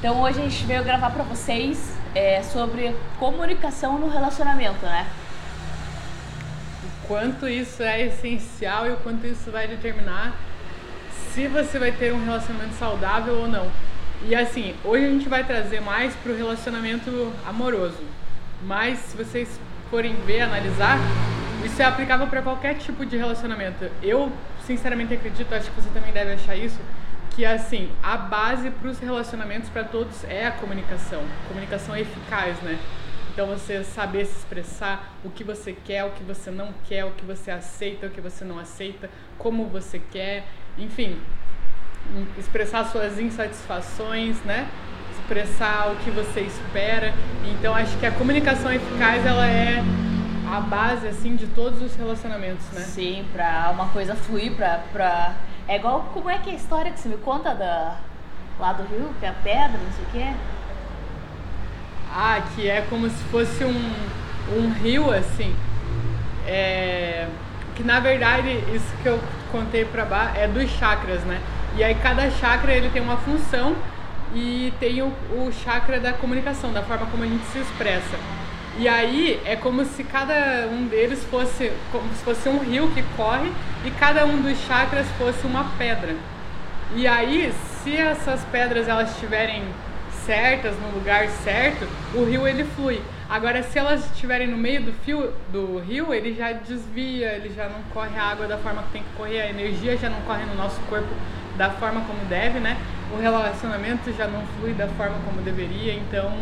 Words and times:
Então 0.00 0.22
hoje 0.22 0.40
a 0.40 0.44
gente 0.44 0.64
veio 0.64 0.82
gravar 0.82 1.10
para 1.10 1.22
vocês 1.24 1.94
é, 2.14 2.42
sobre 2.42 2.96
comunicação 3.18 3.98
no 3.98 4.08
relacionamento, 4.08 4.82
né? 4.86 5.06
O 6.82 7.06
quanto 7.06 7.46
isso 7.46 7.82
é 7.82 8.06
essencial 8.06 8.86
e 8.86 8.92
o 8.92 8.96
quanto 8.96 9.26
isso 9.26 9.50
vai 9.50 9.68
determinar 9.68 10.32
se 11.34 11.46
você 11.48 11.78
vai 11.78 11.92
ter 11.92 12.14
um 12.14 12.24
relacionamento 12.24 12.76
saudável 12.76 13.40
ou 13.40 13.46
não. 13.46 13.70
E 14.26 14.34
assim, 14.34 14.74
hoje 14.82 15.04
a 15.04 15.10
gente 15.10 15.28
vai 15.28 15.44
trazer 15.44 15.82
mais 15.82 16.14
para 16.14 16.32
o 16.32 16.36
relacionamento 16.36 17.30
amoroso. 17.46 18.02
Mas 18.62 19.00
se 19.00 19.14
vocês 19.18 19.60
forem 19.90 20.14
ver, 20.24 20.40
analisar, 20.40 20.96
isso 21.62 21.82
é 21.82 21.84
aplicável 21.84 22.26
para 22.26 22.40
qualquer 22.40 22.74
tipo 22.76 23.04
de 23.04 23.18
relacionamento. 23.18 23.90
Eu, 24.02 24.32
sinceramente, 24.66 25.12
acredito, 25.12 25.54
acho 25.54 25.70
que 25.70 25.78
você 25.78 25.90
também 25.90 26.10
deve 26.10 26.32
achar 26.32 26.56
isso, 26.56 26.78
que 27.30 27.44
assim, 27.44 27.90
a 28.02 28.16
base 28.16 28.70
para 28.70 28.88
os 28.88 28.98
relacionamentos 28.98 29.68
para 29.70 29.84
todos 29.84 30.24
é 30.24 30.46
a 30.46 30.50
comunicação. 30.52 31.22
Comunicação 31.48 31.96
eficaz, 31.96 32.60
né? 32.62 32.78
Então 33.32 33.46
você 33.46 33.84
saber 33.84 34.26
se 34.26 34.38
expressar, 34.38 35.14
o 35.24 35.30
que 35.30 35.44
você 35.44 35.72
quer, 35.72 36.04
o 36.04 36.10
que 36.10 36.22
você 36.22 36.50
não 36.50 36.74
quer, 36.88 37.04
o 37.04 37.12
que 37.12 37.24
você 37.24 37.50
aceita, 37.50 38.06
o 38.06 38.10
que 38.10 38.20
você 38.20 38.44
não 38.44 38.58
aceita, 38.58 39.08
como 39.38 39.66
você 39.66 40.00
quer, 40.10 40.44
enfim, 40.76 41.16
expressar 42.36 42.84
suas 42.86 43.18
insatisfações, 43.18 44.42
né? 44.42 44.68
Expressar 45.12 45.92
o 45.92 45.96
que 45.96 46.10
você 46.10 46.40
espera. 46.40 47.14
Então 47.52 47.74
acho 47.74 47.96
que 47.98 48.06
a 48.06 48.10
comunicação 48.10 48.72
eficaz 48.72 49.24
ela 49.24 49.46
é 49.46 49.82
a 50.52 50.60
base 50.60 51.06
assim 51.06 51.36
de 51.36 51.46
todos 51.46 51.80
os 51.80 51.94
relacionamentos, 51.94 52.66
né? 52.72 52.80
Sim, 52.80 53.24
para 53.32 53.70
uma 53.70 53.88
coisa 53.88 54.14
fluir, 54.14 54.52
para 54.54 54.82
pra... 54.92 55.36
é 55.70 55.76
igual 55.76 56.10
como 56.12 56.28
é 56.28 56.36
que 56.36 56.50
é 56.50 56.52
a 56.52 56.56
história 56.56 56.90
que 56.90 56.98
você 56.98 57.08
me 57.08 57.16
conta 57.18 57.54
da 57.54 57.94
lá 58.58 58.72
do 58.72 58.82
rio, 58.82 59.08
que 59.20 59.24
é 59.24 59.28
a 59.28 59.32
pedra, 59.32 59.78
não 59.78 59.92
sei 59.92 60.04
o 60.04 60.10
quê. 60.10 60.34
Ah, 62.12 62.42
que 62.52 62.68
é 62.68 62.84
como 62.90 63.08
se 63.08 63.22
fosse 63.30 63.64
um, 63.64 63.92
um 64.52 64.72
rio 64.72 65.12
assim. 65.12 65.54
É, 66.44 67.28
que 67.76 67.84
na 67.84 68.00
verdade 68.00 68.50
isso 68.74 68.92
que 69.00 69.06
eu 69.06 69.20
contei 69.52 69.84
para 69.84 70.04
baixo 70.04 70.40
é 70.40 70.48
dos 70.48 70.68
chakras, 70.72 71.20
né? 71.22 71.40
E 71.76 71.84
aí 71.84 71.94
cada 71.94 72.28
chakra 72.32 72.72
ele 72.72 72.90
tem 72.90 73.00
uma 73.00 73.18
função 73.18 73.76
e 74.34 74.74
tem 74.80 75.00
o, 75.02 75.06
o 75.06 75.52
chakra 75.52 76.00
da 76.00 76.12
comunicação, 76.12 76.72
da 76.72 76.82
forma 76.82 77.06
como 77.06 77.22
a 77.22 77.28
gente 77.28 77.44
se 77.44 77.60
expressa. 77.60 78.16
E 78.80 78.88
aí 78.88 79.38
é 79.44 79.56
como 79.56 79.84
se 79.84 80.02
cada 80.02 80.66
um 80.72 80.86
deles 80.86 81.22
fosse 81.24 81.70
como 81.92 82.08
se 82.14 82.24
fosse 82.24 82.48
um 82.48 82.60
rio 82.60 82.90
que 82.92 83.02
corre 83.14 83.52
e 83.84 83.90
cada 83.90 84.24
um 84.24 84.40
dos 84.40 84.56
chakras 84.66 85.06
fosse 85.18 85.46
uma 85.46 85.64
pedra. 85.76 86.16
E 86.96 87.06
aí, 87.06 87.52
se 87.84 87.94
essas 87.94 88.42
pedras 88.44 88.88
elas 88.88 89.10
estiverem 89.10 89.62
certas 90.24 90.74
no 90.80 90.98
lugar 90.98 91.28
certo, 91.44 91.86
o 92.14 92.24
rio 92.24 92.48
ele 92.48 92.64
flui. 92.64 93.02
Agora, 93.28 93.62
se 93.62 93.78
elas 93.78 94.02
estiverem 94.06 94.46
no 94.46 94.56
meio 94.56 94.82
do 94.82 94.94
fio 95.04 95.30
do 95.52 95.78
rio, 95.80 96.14
ele 96.14 96.34
já 96.34 96.52
desvia, 96.52 97.32
ele 97.32 97.52
já 97.54 97.68
não 97.68 97.82
corre 97.92 98.18
a 98.18 98.30
água 98.30 98.46
da 98.46 98.56
forma 98.56 98.82
que 98.84 98.92
tem 98.92 99.02
que 99.02 99.12
correr, 99.14 99.42
a 99.42 99.50
energia 99.50 99.94
já 99.98 100.08
não 100.08 100.22
corre 100.22 100.46
no 100.46 100.54
nosso 100.54 100.80
corpo 100.88 101.14
da 101.58 101.68
forma 101.68 102.00
como 102.06 102.24
deve, 102.30 102.58
né? 102.58 102.78
O 103.12 103.20
relacionamento 103.20 104.10
já 104.16 104.26
não 104.26 104.42
flui 104.56 104.72
da 104.72 104.88
forma 104.88 105.18
como 105.26 105.42
deveria, 105.42 105.92
então 105.92 106.32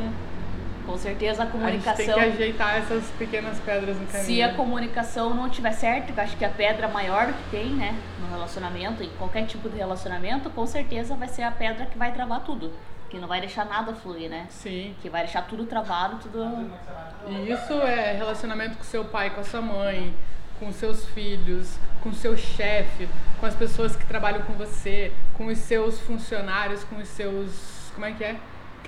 com 0.88 0.96
certeza 0.96 1.42
a 1.42 1.46
comunicação. 1.46 1.92
A 1.92 1.96
gente 1.98 2.06
tem 2.06 2.14
que 2.14 2.42
ajeitar 2.42 2.78
essas 2.78 3.04
pequenas 3.18 3.60
pedras 3.60 3.98
no 3.98 4.06
caminho. 4.06 4.24
Se 4.24 4.42
a 4.42 4.54
comunicação 4.54 5.34
não 5.34 5.50
tiver 5.50 5.72
certo, 5.72 6.14
que 6.14 6.20
acho 6.20 6.34
que 6.34 6.44
a 6.46 6.48
pedra 6.48 6.88
maior 6.88 7.26
que 7.26 7.50
tem, 7.50 7.66
né, 7.74 7.94
no 8.18 8.26
relacionamento, 8.30 9.02
em 9.02 9.10
qualquer 9.10 9.44
tipo 9.44 9.68
de 9.68 9.76
relacionamento, 9.76 10.48
com 10.48 10.66
certeza 10.66 11.14
vai 11.14 11.28
ser 11.28 11.42
a 11.42 11.50
pedra 11.50 11.84
que 11.84 11.98
vai 11.98 12.10
travar 12.12 12.40
tudo. 12.40 12.72
Que 13.10 13.18
não 13.18 13.28
vai 13.28 13.38
deixar 13.38 13.66
nada 13.66 13.94
fluir, 13.94 14.30
né? 14.30 14.46
Sim. 14.48 14.94
Que 15.02 15.10
vai 15.10 15.24
deixar 15.24 15.42
tudo 15.42 15.66
travado, 15.66 16.16
tudo. 16.22 16.70
E 17.28 17.52
isso 17.52 17.74
é 17.82 18.12
relacionamento 18.12 18.78
com 18.78 18.84
seu 18.84 19.04
pai, 19.04 19.28
com 19.30 19.42
a 19.42 19.44
sua 19.44 19.60
mãe, 19.60 20.14
com 20.58 20.72
seus 20.72 21.04
filhos, 21.06 21.78
com 22.02 22.12
seu 22.14 22.34
chefe, 22.34 23.06
com 23.38 23.44
as 23.46 23.54
pessoas 23.54 23.94
que 23.94 24.06
trabalham 24.06 24.40
com 24.42 24.54
você, 24.54 25.12
com 25.34 25.46
os 25.46 25.58
seus 25.58 26.00
funcionários, 26.00 26.82
com 26.84 26.96
os 26.96 27.08
seus. 27.08 27.90
Como 27.94 28.06
é 28.06 28.12
que 28.12 28.24
é? 28.24 28.36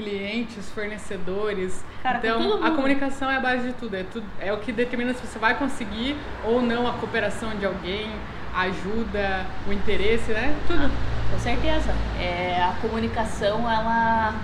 Clientes, 0.00 0.70
fornecedores. 0.70 1.84
Cara, 2.02 2.18
então, 2.18 2.64
a 2.64 2.70
comunicação 2.70 3.30
é 3.30 3.36
a 3.36 3.40
base 3.40 3.68
de 3.68 3.74
tudo. 3.74 3.94
É, 3.94 4.02
tudo. 4.04 4.26
é 4.40 4.52
o 4.52 4.58
que 4.58 4.72
determina 4.72 5.12
se 5.12 5.26
você 5.26 5.38
vai 5.38 5.58
conseguir 5.58 6.16
ou 6.44 6.62
não 6.62 6.88
a 6.88 6.92
cooperação 6.94 7.50
de 7.56 7.66
alguém, 7.66 8.10
a 8.54 8.62
ajuda, 8.62 9.46
o 9.68 9.72
interesse, 9.72 10.32
né? 10.32 10.56
Tudo. 10.66 10.86
Ah, 10.86 11.30
com 11.32 11.38
certeza. 11.38 11.94
É, 12.18 12.62
a 12.62 12.74
comunicação, 12.80 13.70
ela. 13.70 14.34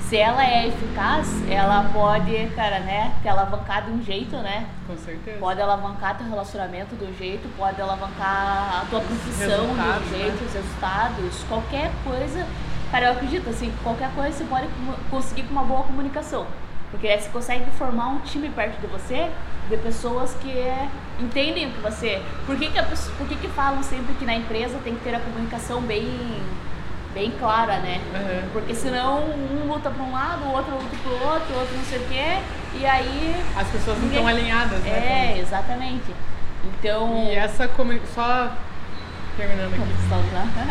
Se 0.00 0.18
ela 0.18 0.44
é 0.44 0.68
eficaz, 0.68 1.26
ela 1.50 1.88
pode, 1.90 2.46
cara, 2.54 2.80
né, 2.80 3.14
te 3.22 3.28
alavancar 3.28 3.86
de 3.86 3.90
um 3.90 4.02
jeito, 4.02 4.36
né? 4.36 4.66
Com 4.86 4.98
certeza. 4.98 5.38
Pode 5.38 5.62
alavancar 5.62 6.18
teu 6.18 6.28
relacionamento 6.28 6.94
do 6.94 7.16
jeito, 7.16 7.48
pode 7.56 7.80
alavancar 7.80 8.82
a 8.82 8.86
tua 8.90 9.00
profissão 9.00 9.66
do 9.68 10.10
jeito, 10.10 10.42
né? 10.42 10.46
os 10.46 10.52
resultados, 10.52 11.44
qualquer 11.48 11.90
coisa 12.04 12.46
Cara, 12.94 13.06
eu 13.06 13.12
acredito, 13.14 13.50
assim, 13.50 13.72
qualquer 13.82 14.08
coisa 14.14 14.38
você 14.38 14.44
pode 14.44 14.68
conseguir 15.10 15.42
com 15.42 15.50
uma 15.50 15.64
boa 15.64 15.82
comunicação. 15.82 16.46
Porque 16.92 17.08
aí 17.08 17.20
você 17.20 17.28
consegue 17.28 17.68
formar 17.72 18.06
um 18.06 18.20
time 18.20 18.48
perto 18.50 18.80
de 18.80 18.86
você 18.86 19.32
de 19.68 19.76
pessoas 19.78 20.32
que 20.34 20.48
é, 20.52 20.88
entendem 21.18 21.66
o 21.66 21.70
que 21.72 21.80
você. 21.80 22.22
Por 22.46 22.56
que, 22.56 22.70
que, 22.70 22.78
a, 22.78 22.84
por 22.84 23.26
que, 23.26 23.34
que 23.34 23.48
falam 23.48 23.82
sempre 23.82 24.14
que 24.14 24.24
na 24.24 24.36
empresa 24.36 24.78
tem 24.84 24.94
que 24.94 25.02
ter 25.02 25.12
a 25.12 25.18
comunicação 25.18 25.80
bem, 25.80 26.08
bem 27.12 27.32
clara, 27.32 27.78
né? 27.78 28.00
Uhum. 28.14 28.50
Porque 28.52 28.76
senão 28.76 29.24
um 29.24 29.72
luta 29.72 29.90
para 29.90 30.04
um 30.04 30.12
lado, 30.12 30.44
o 30.44 30.52
outro 30.52 30.74
luta 30.74 30.96
para 31.02 31.10
o 31.10 31.32
outro, 31.32 31.52
o 31.52 31.58
outro 31.58 31.76
não 31.76 31.84
sei 31.86 31.98
o 31.98 32.04
quê, 32.06 32.38
e 32.78 32.86
aí. 32.86 33.44
As 33.56 33.66
pessoas 33.70 33.98
ninguém... 33.98 34.22
não 34.22 34.30
estão 34.30 34.40
alinhadas, 34.40 34.78
né? 34.84 35.34
É, 35.34 35.40
exatamente. 35.40 36.14
Então. 36.64 37.26
E 37.26 37.34
essa 37.34 37.66
comunicação. 37.66 38.14
Só 38.14 38.52
terminando 39.36 39.72
aqui. 39.74 39.82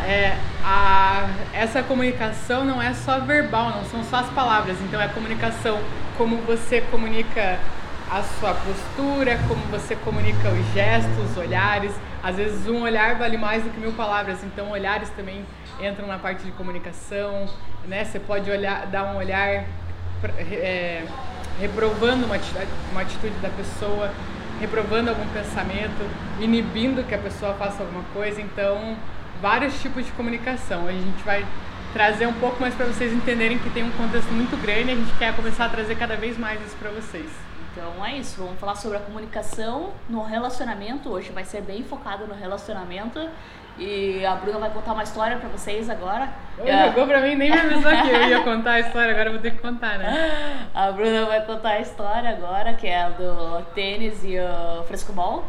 É, 0.08 0.38
a, 0.64 1.30
essa 1.54 1.84
comunicação 1.84 2.66
não 2.66 2.82
é 2.82 2.94
só 2.94 3.20
verbal, 3.20 3.70
não 3.70 3.86
são 3.86 4.04
só 4.04 4.18
as 4.18 4.30
palavras. 4.30 4.78
Então 4.82 5.00
é 5.00 5.06
a 5.06 5.10
comunicação, 5.10 5.80
como 6.18 6.38
você 6.38 6.82
comunica 6.82 7.60
a 8.10 8.22
sua 8.40 8.54
postura, 8.54 9.40
como 9.48 9.62
você 9.68 9.96
comunica 9.96 10.50
os 10.50 10.74
gestos, 10.74 11.32
os 11.32 11.38
olhares. 11.38 11.94
Às 12.24 12.38
vezes 12.38 12.68
um 12.68 12.82
olhar 12.84 13.16
vale 13.16 13.38
mais 13.38 13.64
do 13.64 13.70
que 13.70 13.80
mil 13.80 13.94
palavras, 13.94 14.44
então 14.44 14.72
olhares 14.72 15.10
também 15.10 15.46
entram 15.82 16.08
na 16.08 16.18
parte 16.18 16.44
de 16.44 16.52
comunicação, 16.52 17.50
né? 17.86 18.06
Você 18.06 18.20
pode 18.20 18.50
olhar, 18.50 18.86
dar 18.88 19.04
um 19.14 19.18
olhar 19.18 19.66
é, 20.38 21.04
reprovando 21.60 22.26
uma 22.26 22.36
atitude, 22.36 22.68
uma 22.92 23.02
atitude 23.02 23.36
da 23.42 23.50
pessoa 23.50 24.12
reprovando 24.64 25.10
algum 25.10 25.28
pensamento, 25.28 26.10
inibindo 26.40 27.04
que 27.04 27.14
a 27.14 27.18
pessoa 27.18 27.54
faça 27.56 27.84
alguma 27.84 28.04
coisa. 28.14 28.42
Então, 28.42 28.96
vários 29.42 29.80
tipos 29.82 30.06
de 30.06 30.12
comunicação. 30.14 30.88
A 30.88 30.92
gente 30.94 31.22
vai 31.24 31.46
trazer 31.92 32.26
um 32.28 32.34
pouco 32.34 32.62
mais 32.62 32.74
para 32.74 32.86
vocês 32.86 33.12
entenderem 33.12 33.60
que 33.60 33.70
tem 33.70 33.84
um 33.84 33.92
contexto 33.92 34.32
muito 34.32 34.56
grande 34.62 34.90
e 34.90 34.92
a 34.94 34.96
gente 34.96 35.14
quer 35.18 35.36
começar 35.36 35.66
a 35.66 35.70
trazer 35.70 35.96
cada 35.96 36.16
vez 36.16 36.38
mais 36.38 36.66
isso 36.66 36.78
para 36.78 36.90
vocês. 36.92 37.30
Então 37.72 38.06
é 38.06 38.18
isso, 38.18 38.38
vamos 38.38 38.60
falar 38.60 38.76
sobre 38.76 38.98
a 38.98 39.02
comunicação 39.02 39.92
no 40.10 40.24
relacionamento. 40.24 41.10
Hoje 41.10 41.32
vai 41.32 41.44
ser 41.44 41.62
bem 41.62 41.84
focado 41.84 42.26
no 42.26 42.34
relacionamento 42.34 43.20
e 43.78 44.26
a 44.26 44.36
Bruna 44.36 44.60
vai 44.60 44.70
contar 44.70 44.94
uma 44.94 45.04
história 45.04 45.38
pra 45.38 45.50
vocês 45.50 45.90
agora. 45.90 46.30
Ela 46.60 46.88
jogou 46.88 47.08
pra 47.08 47.22
mim, 47.22 47.36
nem 47.36 47.52
me 47.52 47.60
avisou 47.60 47.92
que 47.92 48.10
eu 48.10 48.30
ia 48.30 48.44
contar 48.44 48.74
a 48.74 48.80
história, 48.80 49.12
agora 49.12 49.30
eu 49.30 49.34
vou 49.34 49.42
ter 49.42 49.52
que 49.52 49.58
contar, 49.58 49.98
né? 49.98 50.68
A 50.74 50.92
Bruna 50.92 51.26
vai 51.26 51.42
contar 51.46 51.70
a 51.70 51.80
história 51.80 52.30
agora, 52.30 52.74
que 52.74 52.88
é 52.88 53.10
do 53.10 53.62
tênis 53.74 54.24
e 54.24 54.38
o 54.40 54.84
frescobol. 54.84 55.44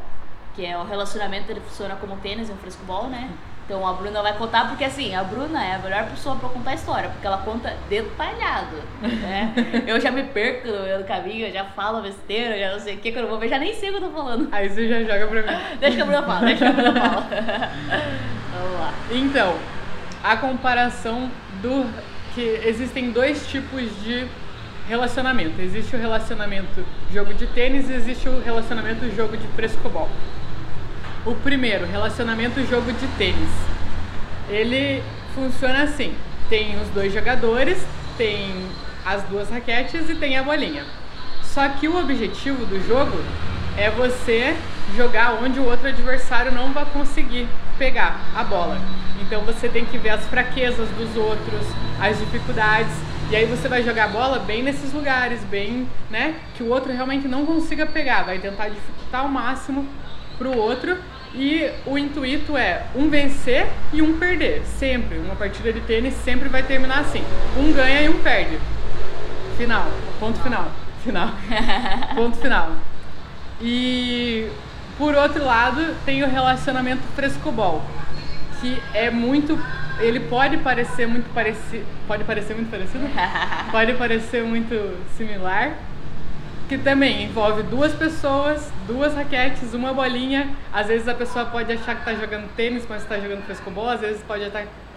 Que 0.55 0.65
é 0.65 0.79
o 0.79 0.85
relacionamento, 0.85 1.51
ele 1.51 1.61
funciona 1.61 1.97
como 1.97 2.17
tênis 2.19 2.49
e 2.49 2.53
um 2.53 2.57
frescobol, 2.57 3.09
né? 3.09 3.29
Então 3.65 3.87
a 3.87 3.95
Bruna 3.95 4.21
vai 4.21 4.37
contar, 4.37 4.69
porque 4.69 4.85
assim, 4.85 5.15
a 5.15 5.25
Bruna 5.25 5.65
é 5.65 5.75
a 5.77 5.79
melhor 5.79 6.05
pessoa 6.11 6.37
pra 6.37 6.51
contar 6.51 6.73
a 6.73 6.75
história, 6.75 7.09
porque 7.09 7.27
ela 7.27 7.39
conta 7.39 7.75
detalhado, 7.89 8.77
né? 9.01 9.55
eu 9.87 9.99
já 9.99 10.11
me 10.11 10.23
perco 10.25 10.69
no 10.69 11.05
caminho, 11.05 11.47
eu 11.47 11.53
já 11.53 11.65
falo 11.65 12.03
besteira, 12.03 12.59
já 12.59 12.73
não 12.73 12.79
sei 12.79 12.97
o 12.97 12.99
que, 12.99 13.11
quando 13.11 13.25
eu 13.25 13.31
vou 13.31 13.39
ver, 13.39 13.49
já 13.49 13.59
nem 13.59 13.75
sei 13.75 13.89
o 13.89 13.93
que 13.93 13.99
eu 14.05 14.09
tô 14.09 14.15
falando. 14.15 14.49
Aí 14.53 14.69
você 14.69 14.87
já 14.87 15.01
joga 15.01 15.27
pra 15.27 15.43
mim. 15.43 15.63
deixa 15.81 15.97
que 15.97 16.03
a 16.03 16.05
Bruna 16.05 16.23
fala, 16.23 16.41
deixa 16.41 16.59
que 16.59 16.71
a 16.71 16.73
Bruna 16.73 17.01
fala. 17.01 17.27
Vamos 18.53 18.81
lá. 18.81 18.95
Então, 19.11 19.57
a 20.23 20.37
comparação 20.37 21.31
do 21.63 21.87
que 22.35 22.61
existem 22.67 23.13
dois 23.13 23.47
tipos 23.47 23.83
de 24.03 24.27
relacionamento. 24.89 25.61
Existe 25.61 25.97
o 25.97 25.99
relacionamento 25.99 26.85
jogo 27.13 27.33
de 27.33 27.47
tênis 27.47 27.89
e 27.89 27.95
existe 27.95 28.29
o 28.29 28.41
relacionamento 28.41 29.09
jogo 29.15 29.37
de 29.37 29.47
frescobol. 29.49 30.09
O 31.27 31.35
primeiro, 31.37 31.87
relacionamento 31.87 32.61
jogo 32.67 32.93
de 32.93 33.07
tênis. 33.17 33.49
Ele 34.51 35.03
funciona 35.35 35.85
assim: 35.85 36.15
tem 36.51 36.79
os 36.81 36.89
dois 36.91 37.15
jogadores, 37.15 37.83
tem 38.19 38.53
as 39.07 39.23
duas 39.25 39.49
raquetes 39.49 40.11
e 40.11 40.15
tem 40.15 40.37
a 40.37 40.43
bolinha. 40.43 40.85
Só 41.43 41.67
que 41.69 41.89
o 41.89 41.99
objetivo 41.99 42.67
do 42.67 42.79
jogo 42.87 43.17
é 43.77 43.91
você 43.91 44.55
jogar 44.95 45.39
onde 45.43 45.59
o 45.59 45.65
outro 45.65 45.89
adversário 45.89 46.53
não 46.53 46.73
vai 46.73 46.85
conseguir 46.85 47.49
pegar 47.79 48.21
a 48.37 48.45
bola. 48.45 48.79
Então 49.23 49.41
você 49.43 49.69
tem 49.69 49.87
que 49.87 49.97
ver 49.97 50.11
as 50.11 50.27
fraquezas 50.27 50.89
dos 50.91 51.17
outros, 51.17 51.67
as 52.01 52.19
dificuldades. 52.19 52.93
E 53.31 53.37
aí 53.37 53.47
você 53.47 53.67
vai 53.67 53.83
jogar 53.83 54.05
a 54.05 54.09
bola 54.09 54.39
bem 54.41 54.63
nesses 54.63 54.93
lugares, 54.93 55.41
bem, 55.45 55.89
né? 56.11 56.35
Que 56.55 56.63
o 56.63 56.69
outro 56.69 56.93
realmente 56.93 57.27
não 57.27 57.47
consiga 57.47 57.87
pegar. 57.87 58.25
Vai 58.25 58.39
tentar 58.39 58.69
dificultar 58.69 59.23
ao 59.23 59.29
máximo 59.29 59.89
pro 60.37 60.55
outro. 60.57 60.99
E 61.35 61.69
o 61.85 61.99
intuito 61.99 62.57
é 62.57 62.85
um 62.95 63.11
vencer 63.11 63.67
e 63.93 64.01
um 64.01 64.19
perder. 64.19 64.63
Sempre. 64.79 65.19
Uma 65.19 65.35
partida 65.35 65.73
de 65.73 65.81
tênis 65.81 66.15
sempre 66.15 66.49
vai 66.49 66.63
terminar 66.63 67.01
assim. 67.01 67.25
Um 67.57 67.73
ganha 67.73 68.03
e 68.03 68.09
um 68.09 68.23
perde. 68.23 68.59
Final. 69.57 69.87
Ponto 70.21 70.39
final. 70.41 70.71
Final. 71.03 71.31
Ponto 72.15 72.37
final. 72.37 72.73
E 73.61 74.49
por 74.97 75.15
outro 75.15 75.45
lado, 75.45 75.95
tem 76.05 76.23
o 76.23 76.29
relacionamento 76.29 77.03
frescobol, 77.17 77.83
que 78.61 78.81
é 78.93 79.11
muito 79.11 79.59
ele 79.99 80.21
pode 80.21 80.57
parecer 80.59 81.07
muito 81.07 81.33
parecido, 81.33 81.85
pode 82.07 82.25
parecer 82.25 82.55
muito 82.55 82.71
parecido, 82.71 83.05
pode 83.71 83.95
parecer 83.95 84.43
muito 84.43 84.99
similar, 85.17 85.75
que 86.69 86.79
também 86.79 87.25
envolve 87.25 87.63
duas 87.65 87.93
pessoas, 87.93 88.73
duas 88.87 89.15
raquetes, 89.15 89.75
uma 89.75 89.93
bolinha. 89.93 90.49
Às 90.73 90.89
vezes 90.89 91.09
a 91.09 91.15
pessoa 91.15 91.47
pode 91.47 91.73
achar 91.73 91.95
que 91.95 92.09
está 92.09 92.15
jogando 92.15 92.49
tênis 92.57 92.85
quando 92.87 93.01
está 93.01 93.19
jogando 93.19 93.45
frescobol, 93.45 93.89
às 93.89 94.01
vezes 94.01 94.23
pode 94.23 94.45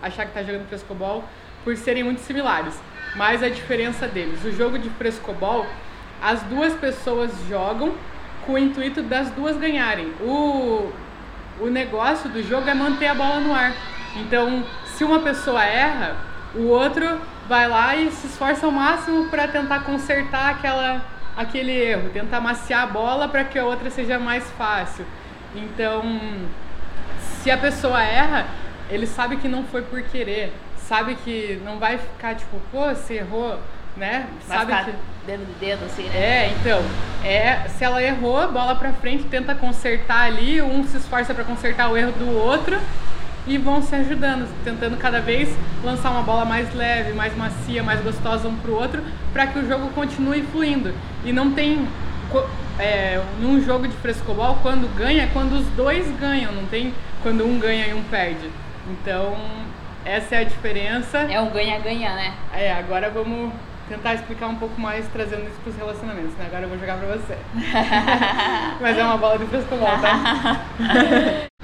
achar 0.02 0.24
que 0.24 0.30
está 0.30 0.44
jogando 0.44 0.68
frescobol 0.68 1.24
por 1.64 1.75
serem 1.75 2.04
muito 2.04 2.22
similares. 2.22 2.80
Mas 3.16 3.44
a 3.44 3.50
diferença 3.50 4.08
deles, 4.08 4.44
o 4.44 4.52
jogo 4.52 4.78
de 4.78 4.90
frescobol, 4.92 5.66
as 6.22 6.42
duas 6.44 6.74
pessoas 6.74 7.31
jogam 7.50 7.94
com 8.46 8.54
o 8.54 8.58
intuito 8.58 9.02
das 9.02 9.30
duas 9.31 9.58
ganharem. 9.58 10.13
O, 10.22 10.92
o 11.60 11.68
negócio 11.68 12.30
do 12.30 12.42
jogo 12.42 12.70
é 12.70 12.74
manter 12.74 13.08
a 13.08 13.16
bola 13.16 13.40
no 13.40 13.54
ar. 13.54 13.74
Então, 14.16 14.63
se 14.86 15.04
uma 15.04 15.20
pessoa 15.20 15.63
erra, 15.63 16.16
o 16.56 16.68
outro 16.68 17.20
vai 17.48 17.68
lá 17.68 17.96
e 17.96 18.12
se 18.12 18.28
esforça 18.28 18.66
ao 18.66 18.72
máximo 18.72 19.30
para 19.30 19.48
tentar 19.48 19.81
consertar 19.81 20.52
aquela, 20.52 21.02
aquele 21.38 21.72
erro, 21.72 22.10
tentar 22.10 22.42
maciar 22.42 22.84
a 22.84 22.88
bola 22.88 23.28
para 23.28 23.44
que 23.44 23.60
a 23.60 23.63
outra 23.63 23.92
seja 23.92 24.18
mais 24.18 24.44
fácil. 24.57 25.06
Então, 25.56 26.19
se 27.19 27.51
a 27.51 27.57
pessoa 27.57 28.01
erra, 28.01 28.48
ele 28.89 29.06
sabe 29.06 29.38
que 29.38 29.48
não 29.48 29.63
foi 29.63 29.84
por 29.84 30.01
querer, 30.01 30.51
sabe 30.75 31.16
que 31.16 31.62
não 31.63 31.78
vai 31.78 32.00
ficar 32.00 32.36
tipo, 32.36 32.60
pô, 32.72 32.88
você 32.88 33.16
errou, 33.16 33.60
né? 33.95 34.28
Vai 34.48 34.57
sabe 34.57 34.72
ficar 34.72 34.86
que 34.86 34.98
dedo 35.28 35.45
de 35.45 35.54
dedo, 35.60 35.86
assim, 35.86 36.04
né? 36.04 36.16
é, 36.16 36.54
então, 36.60 36.81
é, 37.24 37.68
se 37.68 37.84
ela 37.84 38.01
errou, 38.01 38.51
bola 38.51 38.75
pra 38.75 38.94
frente, 38.94 39.25
tenta 39.25 39.54
consertar 39.54 40.24
ali, 40.24 40.62
um 40.62 40.84
se 40.88 40.98
esforça 40.98 41.34
para 41.34 41.44
consertar 41.44 41.89
o 41.89 41.98
erro 41.98 42.13
do 42.13 42.36
outro 42.36 42.80
e 43.48 43.58
vão 43.58 43.82
se 43.82 43.96
ajudando, 43.96 44.48
tentando 44.64 44.98
cada 44.98 45.22
vez 45.22 45.50
lançar 45.84 46.12
uma 46.12 46.22
bola 46.22 46.46
mais 46.46 46.74
leve, 46.74 47.14
mais 47.14 47.36
macia, 47.36 47.82
mais 47.82 48.02
gostosa 48.02 48.48
um 48.48 48.56
pro 48.58 48.76
outro, 48.76 49.02
para 49.32 49.48
que 49.48 49.60
o 49.60 49.68
jogo 49.68 49.90
continue 49.90 50.42
fluindo. 50.44 50.94
E 51.24 51.32
não 51.32 51.52
tem 51.52 51.88
é, 52.80 53.22
num 53.40 53.64
jogo 53.64 53.88
de 53.88 53.96
frescobol, 53.98 54.58
quando 54.62 54.88
ganha, 54.96 55.24
é 55.24 55.30
quando 55.32 55.54
os 55.54 55.66
dois 55.70 56.08
ganham, 56.20 56.52
não 56.52 56.66
tem 56.66 56.94
quando 57.24 57.46
um 57.46 57.58
ganha 57.58 57.88
e 57.88 57.94
um 57.94 58.04
perde. 58.04 58.50
Então, 58.90 59.36
essa 60.06 60.36
é 60.36 60.40
a 60.40 60.44
diferença. 60.44 61.20
É 61.20 61.40
um 61.40 61.50
ganha-ganha, 61.50 62.14
né? 62.16 62.34
É, 62.54 62.74
agora 62.74 63.10
vamos 63.10 63.52
tentar 63.90 64.14
explicar 64.16 64.48
um 64.48 64.56
pouco 64.56 64.80
mais 64.80 65.08
trazendo 65.08 65.48
isso 65.48 65.60
pros 65.64 65.76
relacionamentos, 65.76 66.34
né? 66.36 66.46
Agora 66.48 66.64
eu 66.64 66.70
vou 66.70 66.78
jogar 66.78 66.98
pra 66.98 67.08
você. 67.08 67.38
Mas 68.82 68.98
é 68.98 69.04
uma 69.04 69.18
bola 69.18 69.38
de 69.38 69.46
frescobol, 69.46 69.88
tá? 69.88 70.62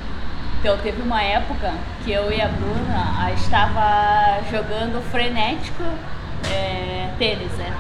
Então, 0.64 0.78
teve 0.78 1.02
uma 1.02 1.22
época 1.22 1.74
que 2.06 2.14
eu 2.14 2.32
e 2.32 2.42
a 2.42 2.48
Bruna 2.48 3.22
a 3.22 3.34
estava 3.34 4.42
jogando 4.50 5.04
frenético 5.12 5.84
é, 6.50 7.10
tênis, 7.20 7.52
né? 7.58 7.76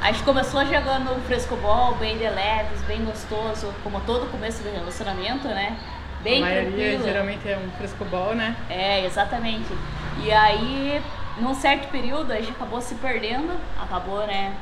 A 0.00 0.12
gente 0.12 0.22
começou 0.22 0.64
jogando 0.64 1.20
frescobol, 1.26 1.96
bem 1.96 2.16
de 2.16 2.28
leves, 2.28 2.80
bem 2.86 3.04
gostoso, 3.04 3.74
como 3.82 4.00
todo 4.02 4.30
começo 4.30 4.62
do 4.62 4.70
relacionamento, 4.70 5.48
né? 5.48 5.76
Bem 6.22 6.40
a 6.40 6.46
maioria 6.46 6.70
tranquilo. 6.70 7.04
geralmente 7.04 7.48
é 7.48 7.58
um 7.58 7.76
frescobol, 7.76 8.36
né? 8.36 8.54
É, 8.70 9.04
exatamente. 9.04 9.76
E 10.22 10.30
aí, 10.30 11.02
num 11.40 11.56
certo 11.56 11.90
período, 11.90 12.30
a 12.30 12.36
gente 12.36 12.52
acabou 12.52 12.80
se 12.80 12.94
perdendo, 12.94 13.52
acabou, 13.82 14.24
né? 14.28 14.54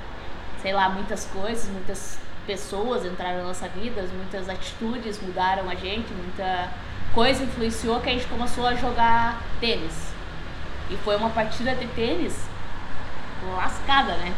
Sei 0.63 0.73
lá, 0.73 0.89
muitas 0.89 1.27
coisas, 1.27 1.69
muitas 1.69 2.19
pessoas 2.47 3.05
entraram 3.05 3.41
na 3.41 3.45
nossa 3.45 3.69
vida, 3.69 4.03
muitas 4.17 4.49
atitudes 4.49 5.21
mudaram 5.21 5.69
a 5.69 5.75
gente, 5.75 6.11
muita 6.15 6.71
coisa 7.15 7.45
influenciou 7.45 8.01
que 8.01 8.11
a 8.11 8.13
gente 8.13 8.27
começou 8.27 8.67
a 8.67 8.75
jogar 8.75 9.43
tênis. 9.61 10.13
E 10.91 10.97
foi 10.99 11.17
uma 11.17 11.31
partida 11.31 11.75
de 11.75 11.87
tênis 11.89 12.35
lascada, 13.57 14.15
né? 14.17 14.33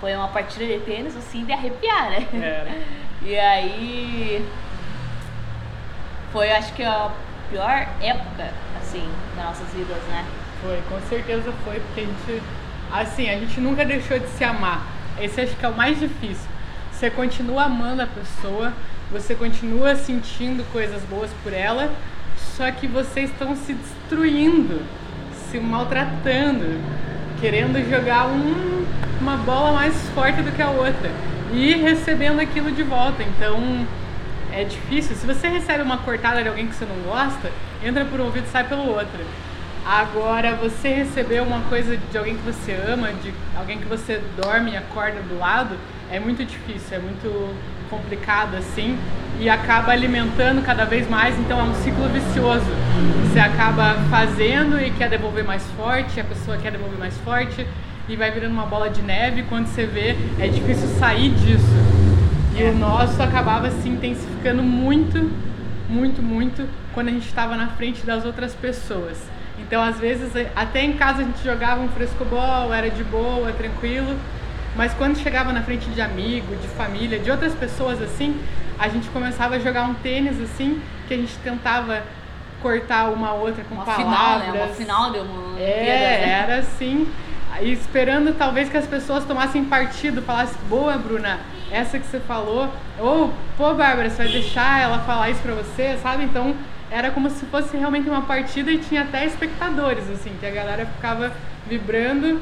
Foi 0.00 0.14
uma 0.14 0.28
partida 0.28 0.66
de 0.66 0.78
tênis 0.80 1.16
assim 1.16 1.44
de 1.44 1.52
arrepiar, 1.52 2.10
né? 2.10 2.28
Era. 2.32 2.98
E 3.20 3.36
aí 3.36 4.48
foi 6.32 6.52
acho 6.52 6.72
que 6.74 6.84
a 6.84 7.10
pior 7.50 7.88
época, 8.00 8.52
assim, 8.80 9.08
das 9.34 9.44
nossas 9.44 9.68
vidas, 9.74 10.02
né? 10.08 10.24
Foi, 10.62 10.80
com 10.88 11.00
certeza 11.08 11.52
foi, 11.64 11.80
porque 11.80 12.00
a 12.00 12.04
gente. 12.04 12.42
Assim, 12.90 13.28
a 13.28 13.38
gente 13.38 13.60
nunca 13.60 13.84
deixou 13.84 14.18
de 14.18 14.28
se 14.28 14.44
amar. 14.44 14.86
Esse 15.20 15.40
acho 15.40 15.56
que 15.56 15.64
é 15.64 15.68
o 15.68 15.74
mais 15.74 15.98
difícil. 15.98 16.48
Você 16.92 17.10
continua 17.10 17.64
amando 17.64 18.02
a 18.02 18.06
pessoa, 18.06 18.72
você 19.10 19.34
continua 19.34 19.94
sentindo 19.94 20.64
coisas 20.72 21.02
boas 21.02 21.30
por 21.42 21.52
ela, 21.52 21.90
só 22.56 22.70
que 22.70 22.86
vocês 22.86 23.30
estão 23.30 23.54
se 23.56 23.72
destruindo, 23.74 24.82
se 25.50 25.58
maltratando, 25.58 26.80
querendo 27.40 27.78
jogar 27.88 28.26
um- 28.26 28.84
uma 29.20 29.36
bola 29.36 29.72
mais 29.72 29.94
forte 30.10 30.42
do 30.42 30.52
que 30.52 30.62
a 30.62 30.70
outra 30.70 31.10
e 31.52 31.74
recebendo 31.74 32.40
aquilo 32.40 32.70
de 32.70 32.82
volta. 32.82 33.22
Então 33.22 33.86
é 34.52 34.64
difícil. 34.64 35.14
Se 35.16 35.26
você 35.26 35.48
recebe 35.48 35.82
uma 35.82 35.98
cortada 35.98 36.42
de 36.42 36.48
alguém 36.48 36.66
que 36.66 36.74
você 36.74 36.84
não 36.84 36.96
gosta, 37.02 37.50
entra 37.84 38.04
por 38.04 38.20
um 38.20 38.24
ouvido 38.24 38.46
e 38.46 38.50
sai 38.50 38.64
pelo 38.64 38.88
outro. 38.88 39.24
Agora, 39.86 40.54
você 40.54 40.88
receber 40.88 41.40
uma 41.40 41.60
coisa 41.62 41.96
de 41.96 42.18
alguém 42.18 42.36
que 42.36 42.42
você 42.42 42.72
ama, 42.72 43.08
de 43.12 43.32
alguém 43.56 43.78
que 43.78 43.86
você 43.86 44.20
dorme 44.36 44.72
e 44.72 44.76
acorda 44.76 45.20
do 45.22 45.38
lado, 45.38 45.76
é 46.10 46.20
muito 46.20 46.44
difícil, 46.44 46.96
é 46.96 47.00
muito 47.00 47.54
complicado 47.88 48.56
assim 48.56 48.98
e 49.40 49.48
acaba 49.48 49.92
alimentando 49.92 50.62
cada 50.64 50.84
vez 50.84 51.08
mais, 51.08 51.38
então 51.38 51.60
é 51.60 51.62
um 51.62 51.74
ciclo 51.74 52.08
vicioso. 52.08 52.66
Você 53.22 53.38
acaba 53.38 53.94
fazendo 54.10 54.80
e 54.80 54.90
quer 54.90 55.08
devolver 55.08 55.44
mais 55.44 55.64
forte, 55.76 56.20
a 56.20 56.24
pessoa 56.24 56.56
quer 56.56 56.72
devolver 56.72 56.98
mais 56.98 57.16
forte 57.18 57.66
e 58.08 58.16
vai 58.16 58.30
virando 58.30 58.52
uma 58.52 58.66
bola 58.66 58.90
de 58.90 59.00
neve. 59.02 59.44
Quando 59.48 59.66
você 59.66 59.86
vê, 59.86 60.16
é 60.40 60.48
difícil 60.48 60.88
sair 60.98 61.30
disso. 61.30 61.64
E 62.56 62.62
o 62.64 62.74
nosso 62.74 63.22
acabava 63.22 63.70
se 63.70 63.88
intensificando 63.88 64.62
muito, 64.62 65.30
muito, 65.88 66.20
muito 66.20 66.68
quando 66.92 67.08
a 67.08 67.12
gente 67.12 67.26
estava 67.26 67.56
na 67.56 67.68
frente 67.68 68.04
das 68.04 68.24
outras 68.24 68.54
pessoas. 68.54 69.16
Então, 69.60 69.82
às 69.82 69.98
vezes, 69.98 70.32
até 70.56 70.82
em 70.82 70.94
casa 70.94 71.22
a 71.22 71.24
gente 71.24 71.44
jogava 71.44 71.80
um 71.80 71.88
frescobol, 71.88 72.72
era 72.72 72.90
de 72.90 73.04
boa, 73.04 73.52
tranquilo. 73.52 74.16
Mas 74.76 74.94
quando 74.94 75.16
chegava 75.18 75.52
na 75.52 75.62
frente 75.62 75.88
de 75.90 76.00
amigo, 76.00 76.54
de 76.56 76.68
família, 76.68 77.18
de 77.18 77.30
outras 77.30 77.54
pessoas 77.54 78.00
assim, 78.00 78.38
a 78.78 78.88
gente 78.88 79.08
começava 79.08 79.56
a 79.56 79.58
jogar 79.58 79.82
um 79.84 79.94
tênis 79.94 80.40
assim, 80.40 80.80
que 81.08 81.14
a 81.14 81.16
gente 81.16 81.34
tentava 81.38 82.02
cortar 82.62 83.10
uma 83.10 83.32
outra 83.32 83.64
com 83.68 83.74
Uma 83.74 83.84
palavras. 83.84 84.06
final, 84.14 84.52
né? 84.54 84.64
Uma 84.64 84.74
final 84.74 85.12
de 85.12 85.18
uma 85.18 85.58
É, 85.60 85.74
Olimpíada, 85.74 86.00
né? 86.00 86.28
era 86.30 86.56
assim. 86.58 87.08
E 87.60 87.72
esperando 87.72 88.36
talvez 88.36 88.68
que 88.68 88.76
as 88.76 88.86
pessoas 88.86 89.24
tomassem 89.24 89.64
partido, 89.64 90.22
falassem, 90.22 90.56
boa, 90.68 90.96
Bruna, 90.96 91.40
essa 91.72 91.98
que 91.98 92.06
você 92.06 92.20
falou. 92.20 92.68
Ou, 93.00 93.32
pô, 93.56 93.74
Bárbara, 93.74 94.10
você 94.10 94.22
vai 94.22 94.32
deixar 94.32 94.80
ela 94.80 94.98
falar 95.00 95.30
isso 95.30 95.40
pra 95.40 95.54
você, 95.54 95.98
sabe? 96.02 96.24
Então, 96.24 96.54
era 96.90 97.10
como 97.10 97.28
se 97.30 97.44
fosse 97.46 97.76
realmente 97.76 98.08
uma 98.08 98.22
partida 98.22 98.70
e 98.70 98.78
tinha 98.78 99.02
até 99.02 99.24
espectadores, 99.24 100.08
assim, 100.10 100.32
que 100.38 100.46
a 100.46 100.50
galera 100.50 100.86
ficava 100.86 101.32
vibrando, 101.66 102.40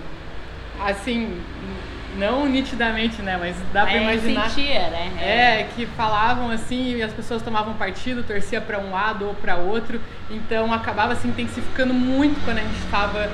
assim, 0.85 1.41
não 2.17 2.47
nitidamente, 2.47 3.23
né? 3.23 3.37
Mas 3.39 3.57
dá 3.73 3.85
pra 3.87 4.01
Mas 4.01 4.23
imaginar. 4.25 4.51
sentia, 4.51 4.91
né? 4.91 5.13
É, 5.21 5.69
que 5.75 5.87
falavam 5.87 6.51
assim 6.51 6.97
e 6.97 7.03
as 7.03 7.13
pessoas 7.13 7.43
tomavam 7.43 7.75
partido, 7.75 8.23
torcia 8.23 8.61
para 8.61 8.79
um 8.79 8.91
lado 8.93 9.27
ou 9.27 9.35
para 9.35 9.57
outro, 9.57 10.01
então 10.31 10.73
acabava 10.73 11.15
se 11.15 11.29
intensificando 11.29 11.95
muito 11.95 12.43
quando 12.45 12.59
a 12.59 12.63
gente 12.63 12.79
estava, 12.85 13.31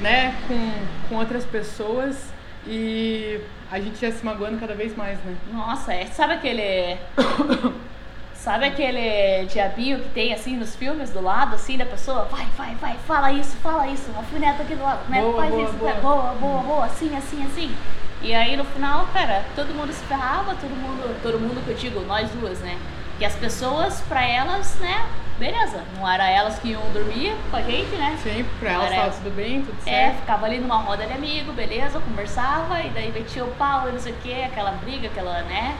né, 0.00 0.34
com, 0.46 0.72
com 1.08 1.14
outras 1.16 1.44
pessoas 1.44 2.32
e 2.66 3.40
a 3.70 3.78
gente 3.80 4.02
ia 4.02 4.12
se 4.12 4.24
magoando 4.24 4.58
cada 4.58 4.74
vez 4.74 4.96
mais, 4.96 5.18
né? 5.24 5.36
Nossa, 5.52 5.92
é, 5.92 6.06
sabe 6.06 6.34
aquele. 6.34 6.98
sabe 8.34 8.66
aquele 8.66 9.46
diabinho 9.46 9.98
que 10.00 10.08
tem 10.10 10.32
assim 10.32 10.56
nos 10.56 10.74
filmes 10.74 11.10
do 11.10 11.20
lado, 11.20 11.54
assim, 11.54 11.76
da 11.76 11.84
pessoa? 11.84 12.24
Vai, 12.24 12.46
vai, 12.56 12.74
vai, 12.76 12.96
fala 13.06 13.32
isso, 13.32 13.56
fala 13.56 13.86
isso, 13.88 14.10
alfineta 14.16 14.62
aqui 14.62 14.74
do 14.74 14.82
lado, 14.82 15.00
né? 15.08 15.20
Boa, 15.20 15.36
Faz 15.36 15.50
boa, 15.50 15.62
isso, 15.64 15.72
boa. 15.74 15.92
vai, 15.92 16.00
boa, 16.00 16.34
boa, 16.34 16.62
boa, 16.62 16.84
assim, 16.86 17.16
assim, 17.16 17.44
assim. 17.44 17.74
E 18.22 18.34
aí 18.34 18.56
no 18.56 18.64
final, 18.64 19.06
cara, 19.12 19.44
todo 19.54 19.72
mundo 19.74 19.92
se 19.92 20.04
ferrava, 20.06 20.54
todo 20.56 20.70
mundo, 20.70 21.22
todo 21.22 21.38
mundo 21.38 21.62
que 21.64 21.70
eu 21.70 21.76
digo, 21.76 22.00
nós 22.00 22.28
duas, 22.30 22.58
né? 22.60 22.76
Que 23.18 23.24
as 23.24 23.34
pessoas, 23.34 24.00
pra 24.08 24.22
elas, 24.26 24.76
né, 24.80 25.04
beleza, 25.38 25.80
não 25.96 26.08
era 26.08 26.28
elas 26.28 26.58
que 26.58 26.68
iam 26.70 26.82
dormir 26.92 27.34
com 27.50 27.56
a 27.56 27.62
gente, 27.62 27.94
né? 27.96 28.16
Sim, 28.22 28.44
pra 28.58 28.72
elas 28.72 28.90
tava 28.94 29.10
tudo 29.10 29.34
bem, 29.36 29.62
tudo 29.62 29.76
É, 29.86 29.90
certo. 29.90 30.16
ficava 30.20 30.46
ali 30.46 30.58
numa 30.58 30.78
roda 30.78 31.06
de 31.06 31.12
amigo, 31.12 31.52
beleza, 31.52 32.00
conversava, 32.00 32.80
e 32.80 32.90
daí 32.90 33.12
metia 33.12 33.44
o 33.44 33.50
pau 33.52 33.88
e 33.88 33.92
não 33.92 34.00
sei 34.00 34.12
o 34.12 34.16
que, 34.16 34.42
aquela 34.42 34.72
briga, 34.72 35.06
aquela, 35.08 35.42
né? 35.42 35.76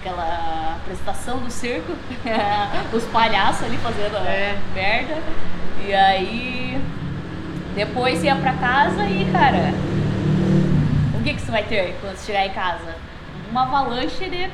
Aquela 0.00 0.76
apresentação 0.82 1.38
do 1.38 1.50
circo, 1.50 1.92
os 2.92 3.04
palhaços 3.04 3.64
ali 3.64 3.76
fazendo 3.78 4.16
É. 4.26 4.56
merda. 4.74 5.18
E 5.84 5.92
aí 5.94 6.80
depois 7.74 8.22
ia 8.24 8.34
pra 8.36 8.52
casa 8.54 9.04
e, 9.04 9.28
cara, 9.32 9.72
que, 11.26 11.34
que 11.34 11.40
você 11.40 11.50
vai 11.50 11.64
ter 11.64 11.96
quando 12.00 12.16
você 12.16 12.26
chegar 12.26 12.46
em 12.46 12.52
casa? 12.52 12.94
Uma 13.50 13.62
avalanche 13.62 14.30
de. 14.30 14.48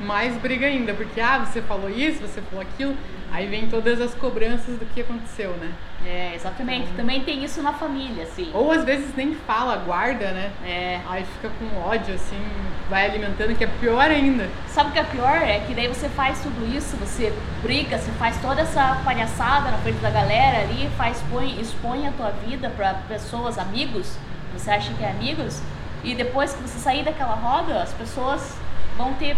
Mais 0.00 0.34
briga 0.38 0.66
ainda, 0.66 0.94
porque 0.94 1.20
ah, 1.20 1.38
você 1.38 1.60
falou 1.62 1.90
isso, 1.90 2.20
você 2.20 2.40
falou 2.40 2.62
aquilo, 2.62 2.96
aí 3.30 3.46
vem 3.46 3.68
todas 3.68 4.00
as 4.00 4.14
cobranças 4.14 4.78
do 4.78 4.86
que 4.86 5.02
aconteceu, 5.02 5.50
né? 5.58 5.70
É, 6.06 6.32
exatamente. 6.34 6.88
Também 6.96 7.22
tem 7.22 7.44
isso 7.44 7.62
na 7.62 7.74
família, 7.74 8.24
assim. 8.24 8.50
Ou 8.54 8.72
às 8.72 8.82
vezes 8.82 9.14
nem 9.14 9.34
fala, 9.34 9.76
guarda, 9.76 10.32
né? 10.32 10.50
É. 10.64 11.00
Aí 11.06 11.24
fica 11.24 11.50
com 11.50 11.80
ódio, 11.86 12.14
assim, 12.14 12.42
vai 12.88 13.04
alimentando, 13.04 13.54
que 13.54 13.62
é 13.62 13.66
pior 13.66 14.10
ainda. 14.10 14.48
Sabe 14.68 14.88
o 14.88 14.92
que 14.94 14.98
é 14.98 15.04
pior? 15.04 15.36
É 15.36 15.60
que 15.60 15.74
daí 15.74 15.86
você 15.86 16.08
faz 16.08 16.40
tudo 16.40 16.66
isso, 16.74 16.96
você 16.96 17.30
briga, 17.62 17.98
você 17.98 18.10
faz 18.12 18.40
toda 18.40 18.62
essa 18.62 19.02
palhaçada 19.04 19.70
na 19.70 19.78
frente 19.78 19.98
da 19.98 20.10
galera 20.10 20.62
ali, 20.62 20.88
faz, 20.96 21.18
expõe, 21.18 21.60
expõe 21.60 22.08
a 22.08 22.12
tua 22.12 22.30
vida 22.30 22.70
pra 22.70 22.94
pessoas, 23.06 23.58
amigos, 23.58 24.16
você 24.52 24.70
acha 24.70 24.92
que 24.94 25.04
é 25.04 25.10
amigos, 25.10 25.60
e 26.02 26.14
depois 26.14 26.52
que 26.52 26.62
você 26.62 26.78
sair 26.78 27.04
daquela 27.04 27.34
roda, 27.34 27.82
as 27.82 27.92
pessoas 27.92 28.56
vão 28.96 29.14
ter 29.14 29.36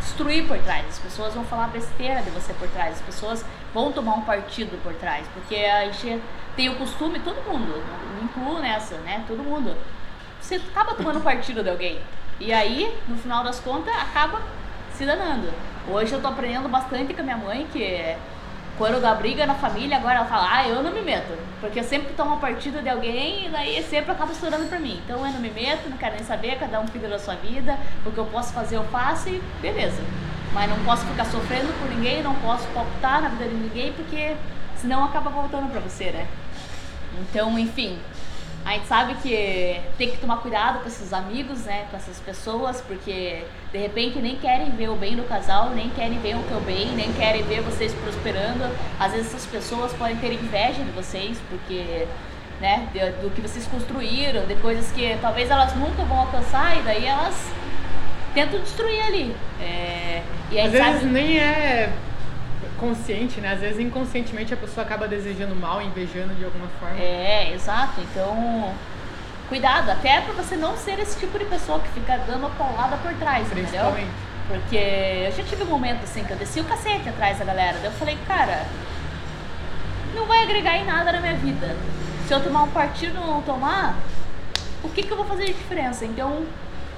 destruir 0.00 0.46
por 0.46 0.58
trás, 0.58 0.86
as 0.88 0.98
pessoas 0.98 1.34
vão 1.34 1.44
falar 1.44 1.68
besteira 1.68 2.22
de 2.22 2.30
você 2.30 2.52
por 2.54 2.68
trás, 2.68 2.94
as 2.94 3.00
pessoas 3.00 3.44
vão 3.72 3.90
tomar 3.90 4.14
um 4.14 4.22
partido 4.22 4.80
por 4.82 4.94
trás, 4.94 5.26
porque 5.32 5.56
a 5.56 5.84
gente 5.86 6.20
tem 6.54 6.68
o 6.68 6.76
costume, 6.76 7.18
todo 7.20 7.36
mundo, 7.50 7.82
me 8.16 8.24
incluo 8.24 8.60
nessa, 8.60 8.96
né? 8.98 9.24
Todo 9.26 9.42
mundo. 9.42 9.76
Você 10.40 10.56
acaba 10.56 10.94
tomando 10.94 11.20
partido 11.20 11.62
de 11.62 11.70
alguém. 11.70 12.00
E 12.38 12.52
aí, 12.52 12.96
no 13.08 13.16
final 13.16 13.42
das 13.42 13.58
contas, 13.58 13.94
acaba 13.96 14.42
se 14.92 15.04
danando. 15.04 15.52
Hoje 15.88 16.12
eu 16.12 16.20
tô 16.20 16.28
aprendendo 16.28 16.68
bastante 16.68 17.12
com 17.12 17.20
a 17.20 17.24
minha 17.24 17.36
mãe, 17.36 17.66
que 17.72 18.16
quando 18.76 19.00
dá 19.00 19.14
briga 19.14 19.46
na 19.46 19.54
família, 19.54 19.96
agora 19.96 20.16
ela 20.16 20.26
fala, 20.26 20.48
ah, 20.50 20.68
eu 20.68 20.82
não 20.82 20.92
me 20.92 21.00
meto. 21.00 21.32
Porque 21.60 21.80
eu 21.80 21.84
sempre 21.84 22.12
tomo 22.14 22.38
partido 22.38 22.82
de 22.82 22.88
alguém 22.88 23.46
e 23.46 23.48
daí 23.48 23.82
sempre 23.84 24.10
acaba 24.10 24.32
estourando 24.32 24.66
pra 24.66 24.78
mim. 24.78 25.00
Então 25.04 25.24
eu 25.24 25.32
não 25.32 25.40
me 25.40 25.50
meto, 25.50 25.88
não 25.88 25.96
quero 25.96 26.16
nem 26.16 26.24
saber, 26.24 26.58
cada 26.58 26.80
um 26.80 26.86
cuida 26.86 27.08
da 27.08 27.18
sua 27.18 27.34
vida, 27.36 27.78
o 28.04 28.10
que 28.10 28.18
eu 28.18 28.26
posso 28.26 28.52
fazer 28.52 28.76
eu 28.76 28.84
faço 28.84 29.28
e 29.28 29.42
beleza. 29.60 30.02
Mas 30.52 30.68
não 30.68 30.78
posso 30.84 31.04
ficar 31.06 31.24
sofrendo 31.24 31.72
por 31.80 31.88
ninguém, 31.88 32.22
não 32.22 32.34
posso 32.36 32.66
pautar 32.68 33.22
na 33.22 33.28
vida 33.28 33.48
de 33.48 33.54
ninguém, 33.54 33.92
porque 33.92 34.36
senão 34.76 35.04
acaba 35.04 35.30
voltando 35.30 35.70
pra 35.70 35.80
você, 35.80 36.10
né? 36.10 36.26
Então, 37.20 37.58
enfim, 37.58 37.98
a 38.64 38.72
gente 38.72 38.86
sabe 38.86 39.14
que 39.16 39.78
tem 39.98 40.10
que 40.10 40.16
tomar 40.16 40.38
cuidado 40.38 40.80
com 40.80 40.88
esses 40.88 41.12
amigos, 41.12 41.64
né? 41.64 41.86
Com 41.90 41.96
essas 41.96 42.18
pessoas, 42.20 42.80
porque 42.80 43.44
de 43.70 43.78
repente 43.78 44.18
nem 44.20 44.36
querem 44.36 44.70
ver 44.70 44.88
o 44.88 44.96
bem 44.96 45.14
do 45.16 45.22
casal, 45.24 45.70
nem 45.70 45.90
querem 45.90 46.18
ver 46.20 46.36
o 46.36 46.42
teu 46.44 46.60
bem, 46.60 46.88
nem 46.92 47.12
querem 47.12 47.42
ver 47.42 47.60
vocês 47.60 47.92
prosperando. 47.92 48.64
Às 48.98 49.12
vezes 49.12 49.34
essas 49.34 49.46
pessoas 49.46 49.92
podem 49.92 50.16
ter 50.16 50.32
inveja 50.32 50.82
de 50.82 50.90
vocês, 50.92 51.38
porque. 51.48 52.06
Né, 52.60 52.88
do 53.20 53.30
que 53.34 53.40
vocês 53.40 53.66
construíram, 53.66 54.46
de 54.46 54.54
coisas 54.54 54.90
que 54.92 55.18
talvez 55.20 55.50
elas 55.50 55.74
nunca 55.74 56.04
vão 56.04 56.20
alcançar 56.20 56.78
e 56.78 56.82
daí 56.82 57.04
elas 57.04 57.34
tentam 58.32 58.60
destruir 58.60 59.02
ali. 59.02 59.36
É, 59.60 60.22
e 60.52 60.60
aí 60.60 60.66
Às 60.66 60.72
vezes 60.72 61.00
sabe, 61.00 61.06
nem 61.06 61.36
é 61.36 61.92
consciente, 62.84 63.40
né? 63.40 63.52
Às 63.52 63.60
vezes 63.60 63.80
inconscientemente 63.80 64.52
a 64.52 64.56
pessoa 64.56 64.84
acaba 64.84 65.08
desejando 65.08 65.54
mal, 65.56 65.80
invejando 65.80 66.34
de 66.34 66.44
alguma 66.44 66.68
forma. 66.78 66.98
É, 66.98 67.52
exato. 67.54 68.00
Então, 68.00 68.74
cuidado, 69.48 69.90
até 69.90 70.20
pra 70.20 70.34
você 70.34 70.54
não 70.54 70.76
ser 70.76 70.98
esse 70.98 71.18
tipo 71.18 71.38
de 71.38 71.46
pessoa 71.46 71.80
que 71.80 71.88
fica 71.88 72.18
dando 72.18 72.54
paulada 72.58 72.96
por 72.98 73.12
trás, 73.14 73.50
entendeu? 73.50 73.94
Porque 74.46 74.76
eu 74.76 75.32
já 75.32 75.42
tive 75.42 75.62
um 75.62 75.66
momento 75.66 76.04
assim 76.04 76.22
que 76.22 76.30
eu 76.30 76.36
desci 76.36 76.60
o 76.60 76.64
cacete 76.64 77.08
atrás 77.08 77.38
da 77.38 77.44
galera. 77.46 77.78
Daí 77.78 77.86
eu 77.86 77.92
falei, 77.92 78.18
cara, 78.26 78.66
não 80.14 80.26
vai 80.26 80.42
agregar 80.42 80.76
em 80.76 80.84
nada 80.84 81.12
na 81.12 81.20
minha 81.20 81.34
vida. 81.34 81.74
Se 82.28 82.34
eu 82.34 82.42
tomar 82.42 82.64
um 82.64 82.70
partido 82.70 83.18
ou 83.18 83.26
não 83.26 83.42
tomar, 83.42 83.96
o 84.82 84.90
que, 84.90 85.02
que 85.02 85.10
eu 85.10 85.16
vou 85.16 85.26
fazer 85.26 85.46
de 85.46 85.54
diferença? 85.54 86.04
Então, 86.04 86.44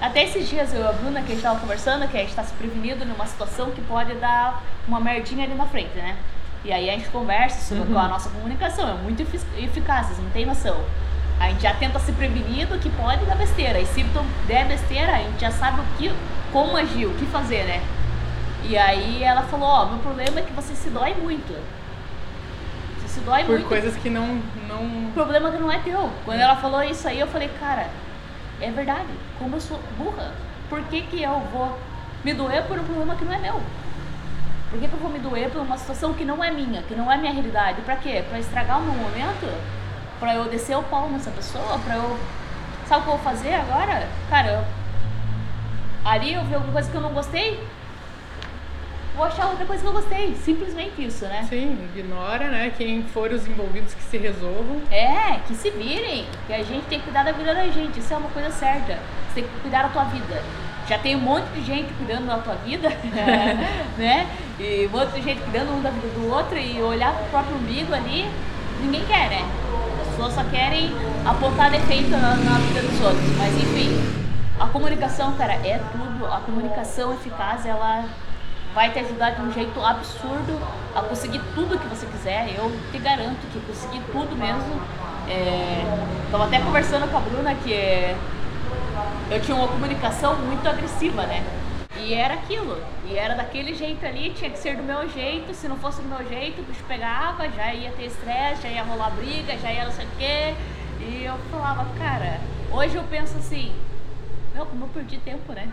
até 0.00 0.25
esses 0.25 0.49
dias 0.49 0.73
eu 0.75 0.83
e 0.83 0.87
a 0.87 0.93
Bruna, 0.93 1.21
que 1.23 1.33
a 1.33 1.35
gente 1.35 1.43
tava 1.43 1.59
conversando, 1.61 2.07
que 2.09 2.17
a 2.17 2.21
gente 2.21 2.35
tá 2.35 2.43
se 2.45 2.53
prevenindo 2.55 3.05
numa 3.05 3.26
situação 3.26 3.71
que 3.71 3.81
pode 3.83 4.15
dar 4.15 4.62
uma 4.87 5.00
merdinha 5.00 5.45
ali 5.45 5.55
na 5.55 5.67
frente, 5.67 5.97
né? 5.97 6.17
E 6.65 6.73
aí 6.73 6.91
a 6.91 6.93
gente 6.95 7.09
conversa 7.09 7.75
sobre 7.75 7.93
Uhum. 7.93 7.99
a 7.99 8.09
nossa 8.09 8.29
comunicação, 8.31 8.88
é 8.88 8.95
muito 8.95 9.23
efic- 9.23 9.47
eficaz, 9.59 10.07
vocês 10.07 10.19
não 10.19 10.31
tem 10.31 10.45
noção. 10.45 10.76
A 11.38 11.49
gente 11.50 11.62
já 11.62 11.75
tenta 11.75 11.99
se 11.99 12.12
prevenir 12.12 12.67
do 12.67 12.79
que 12.79 12.88
pode 12.91 13.25
dar 13.26 13.37
besteira. 13.37 13.79
E 13.79 13.87
se 13.87 14.03
der 14.47 14.67
besteira, 14.67 15.12
a 15.15 15.19
gente 15.19 15.38
já 15.41 15.50
sabe 15.50 15.81
o 15.81 15.85
que, 15.99 16.11
como 16.53 16.76
agir, 16.76 17.07
o 17.07 17.15
que 17.15 17.26
fazer, 17.26 17.65
né? 17.65 17.83
E 18.65 18.76
aí 18.76 19.23
ela 19.23 19.43
falou, 19.43 19.69
ó, 19.69 19.87
meu 19.87 19.99
problema 19.99 20.41
é 20.41 20.43
que 20.43 20.53
você 20.53 20.75
se 20.75 20.88
dói 20.91 21.15
muito. 21.15 21.53
Você 23.00 23.09
se 23.09 23.21
dói 23.21 23.45
Por 23.45 23.53
muito. 23.57 23.69
coisas 23.69 23.95
que 23.97 24.09
não. 24.11 24.41
não... 24.67 25.09
O 25.09 25.11
problema 25.15 25.50
é 25.50 25.53
que 25.53 25.59
não 25.59 25.71
é 25.71 25.79
teu. 25.79 26.11
Quando 26.25 26.41
ela 26.41 26.57
falou 26.57 26.83
isso 26.83 27.07
aí, 27.07 27.21
eu 27.21 27.26
falei, 27.29 27.49
cara, 27.61 27.87
é 28.61 28.71
verdade. 28.71 29.09
Como 29.39 29.57
eu 29.57 29.61
sou 29.61 29.81
burra, 29.99 30.33
por 30.69 30.83
que, 30.85 31.03
que 31.03 31.23
eu 31.23 31.41
vou 31.53 31.79
me 32.25 32.35
doer 32.35 32.65
por 32.65 32.79
um 32.79 32.85
problema 32.85 33.17
que 33.17 33.25
não 33.25 33.33
é 33.33 33.39
meu? 33.39 33.61
Por 34.71 34.81
que, 34.81 34.89
que 34.89 34.95
eu 34.95 35.01
vou 35.01 35.11
me 35.11 35.19
doer 35.19 35.51
por 35.51 35.63
uma 35.63 35.79
situação 35.79 36.13
que 36.13 36.25
não 36.25 36.43
é 36.43 36.51
minha, 36.51 36.83
que 36.83 36.95
não 36.95 37.11
é 37.11 37.17
minha 37.17 37.33
realidade? 37.33 37.81
Pra 37.83 37.97
quê? 37.97 38.25
Pra 38.29 38.39
estragar 38.39 38.79
o 38.79 38.83
meu 38.83 38.95
momento? 38.95 39.47
Pra 40.19 40.35
eu 40.35 40.45
descer 40.49 40.77
o 40.77 40.83
pau 40.83 41.09
nessa 41.09 41.31
pessoa? 41.31 41.79
Pra 41.85 41.97
eu. 41.97 42.19
Sabe 42.89 43.01
o 43.01 43.05
que 43.05 43.11
eu 43.11 43.17
vou 43.17 43.25
fazer 43.25 43.55
agora? 43.55 44.09
Cara, 44.31 44.49
eu... 44.49 44.65
ali 46.05 46.35
eu 46.35 46.45
vi 46.45 46.55
alguma 46.55 46.73
coisa 46.73 46.91
que 46.91 46.97
eu 46.97 47.01
não 47.01 47.13
gostei, 47.13 47.63
vou 49.16 49.25
achar 49.25 49.46
outra 49.46 49.64
coisa 49.64 49.82
que 49.82 49.88
eu 49.88 49.92
gostei. 49.92 50.35
Simplesmente 50.37 51.04
isso, 51.04 51.25
né? 51.25 51.46
Sim, 51.49 51.78
ignora, 51.94 52.49
né? 52.49 52.73
Quem 52.76 53.02
for 53.02 53.32
os 53.32 53.46
envolvidos 53.49 53.94
que 53.94 54.02
se 54.02 54.18
resolvam. 54.18 54.82
É, 54.90 55.40
que 55.46 55.54
se 55.54 55.70
virem. 55.70 56.26
Que 56.46 56.52
a 56.52 56.62
gente 56.62 56.85
tem 56.85 56.99
que 56.99 57.04
cuidar 57.04 57.25
da 57.25 57.32
vida 57.32 57.54
da 57.54 57.66
gente. 57.68 57.99
Isso 57.99 58.12
é 58.12 58.16
uma 58.16 58.28
coisa 58.28 58.50
certa. 58.50 58.99
Você 59.28 59.40
tem 59.40 59.44
que 59.44 59.61
cuidar 59.61 59.85
da 59.85 59.88
tua 59.88 60.04
vida. 60.04 60.42
Já 60.87 60.99
tem 60.99 61.16
um 61.16 61.20
monte 61.20 61.46
de 61.46 61.64
gente 61.64 61.92
cuidando 61.94 62.26
da 62.26 62.38
tua 62.38 62.54
vida, 62.56 62.88
né? 63.99 64.28
E 64.61 64.87
um 64.87 64.96
monte 64.96 65.14
de 65.14 65.23
gente 65.23 65.40
cuidando 65.40 65.73
um 65.73 65.82
da 65.82 65.90
vida 65.90 66.08
do 66.08 66.32
outro 66.32 66.56
e 66.56 66.80
olhar 66.80 67.12
pro 67.12 67.25
próprio 67.26 67.56
umbigo 67.56 67.92
ali, 67.92 68.30
ninguém 68.80 69.04
quer, 69.04 69.28
né? 69.28 69.44
As 70.00 70.08
pessoas 70.11 70.35
só 70.35 70.44
querem 70.44 70.92
apontar 71.25 71.73
defeito 71.73 72.11
na, 72.11 72.37
na 72.37 72.58
vida 72.58 72.82
dos 72.82 73.00
outros. 73.00 73.37
Mas 73.37 73.52
enfim, 73.56 73.90
a 74.61 74.68
comunicação, 74.68 75.32
cara, 75.32 75.54
é 75.54 75.80
tudo. 75.90 76.26
A 76.26 76.38
comunicação 76.40 77.12
eficaz, 77.14 77.66
ela 77.66 78.04
vai 78.76 78.92
te 78.92 78.99
ajudar 78.99 79.30
de 79.30 79.40
um 79.40 79.50
jeito 79.50 79.80
absurdo 79.80 80.61
a 80.95 81.00
conseguir 81.00 81.40
tudo 81.54 81.78
que 81.78 81.88
você 81.88 82.04
quiser. 82.04 82.54
Eu 82.59 82.71
te 82.92 82.99
garanto 82.99 83.38
que 83.50 83.59
consegui 83.61 83.99
tudo 84.12 84.37
mesmo. 84.37 84.83
É, 85.26 85.83
até 86.45 86.61
conversando 86.61 87.11
com 87.11 87.16
a 87.16 87.21
Bruna 87.21 87.54
que 87.54 87.73
é, 87.73 88.14
eu 89.30 89.40
tinha 89.40 89.56
uma 89.56 89.66
comunicação 89.66 90.37
muito 90.37 90.68
agressiva, 90.68 91.23
né? 91.23 91.42
E 91.97 92.12
era 92.12 92.35
aquilo. 92.35 92.78
E 93.06 93.16
era 93.16 93.35
daquele 93.35 93.75
jeito 93.75 94.04
ali, 94.04 94.35
tinha 94.37 94.50
que 94.50 94.59
ser 94.59 94.76
do 94.76 94.83
meu 94.83 95.09
jeito. 95.09 95.54
Se 95.54 95.66
não 95.66 95.78
fosse 95.78 96.02
do 96.02 96.09
meu 96.09 96.28
jeito, 96.28 96.61
o 96.61 96.64
bicho 96.64 96.85
pegava, 96.87 97.49
já 97.49 97.73
ia 97.73 97.90
ter 97.92 98.04
estresse, 98.04 98.64
já 98.64 98.68
ia 98.68 98.83
rolar 98.83 99.09
briga, 99.12 99.56
já 99.56 99.73
ia 99.73 99.87
não 99.87 99.92
sei 99.92 100.04
o 100.04 100.11
quê. 100.18 100.54
E 101.00 101.25
eu 101.25 101.38
falava, 101.50 101.87
cara, 101.99 102.38
hoje 102.71 102.95
eu 102.95 103.04
penso 103.04 103.38
assim, 103.38 103.73
meu, 104.54 104.66
como 104.66 104.85
eu 104.85 104.88
perdi 104.88 105.16
tempo, 105.16 105.54
né? 105.54 105.66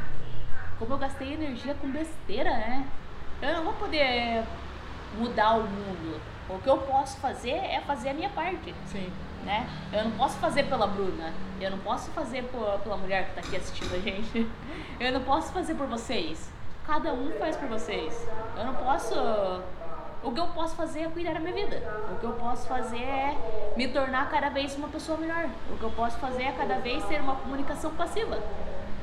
Como 0.79 0.93
eu 0.93 0.97
gastei 0.97 1.33
energia 1.33 1.73
com 1.75 1.87
besteira, 1.89 2.49
né? 2.51 2.85
Eu 3.41 3.53
não 3.57 3.63
vou 3.63 3.73
poder 3.73 4.43
mudar 5.17 5.55
o 5.57 5.63
mundo. 5.63 6.19
O 6.49 6.59
que 6.59 6.67
eu 6.69 6.77
posso 6.79 7.17
fazer 7.19 7.51
é 7.51 7.81
fazer 7.85 8.09
a 8.09 8.13
minha 8.13 8.29
parte 8.29 8.73
Sim. 8.85 9.09
né? 9.45 9.65
Eu 9.93 10.03
não 10.05 10.11
posso 10.11 10.37
fazer 10.39 10.63
pela 10.63 10.85
Bruna, 10.87 11.31
eu 11.59 11.71
não 11.71 11.77
posso 11.79 12.11
fazer 12.11 12.43
por- 12.43 12.79
pela 12.79 12.97
mulher 12.97 13.29
que 13.29 13.35
tá 13.35 13.41
aqui 13.41 13.55
assistindo 13.55 13.95
a 13.95 13.99
gente, 13.99 14.47
eu 14.99 15.11
não 15.13 15.21
posso 15.21 15.53
fazer 15.53 15.75
por 15.75 15.87
vocês. 15.87 16.49
Cada 16.85 17.13
um 17.13 17.31
faz 17.39 17.55
por 17.55 17.69
vocês. 17.69 18.27
Eu 18.57 18.65
não 18.65 18.73
posso. 18.75 19.13
O 20.21 20.31
que 20.33 20.39
eu 20.39 20.47
posso 20.47 20.75
fazer 20.75 21.01
é 21.03 21.07
cuidar 21.09 21.33
da 21.33 21.39
minha 21.39 21.53
vida. 21.53 21.81
O 22.11 22.17
que 22.17 22.25
eu 22.25 22.33
posso 22.33 22.67
fazer 22.67 23.01
é 23.01 23.37
me 23.77 23.87
tornar 23.87 24.29
cada 24.29 24.49
vez 24.49 24.75
uma 24.75 24.89
pessoa 24.89 25.17
melhor. 25.17 25.47
O 25.69 25.77
que 25.77 25.83
eu 25.83 25.91
posso 25.91 26.17
fazer 26.17 26.43
é 26.43 26.51
cada 26.51 26.79
vez 26.79 27.03
ter 27.05 27.21
uma 27.21 27.35
comunicação 27.35 27.91
passiva. 27.95 28.37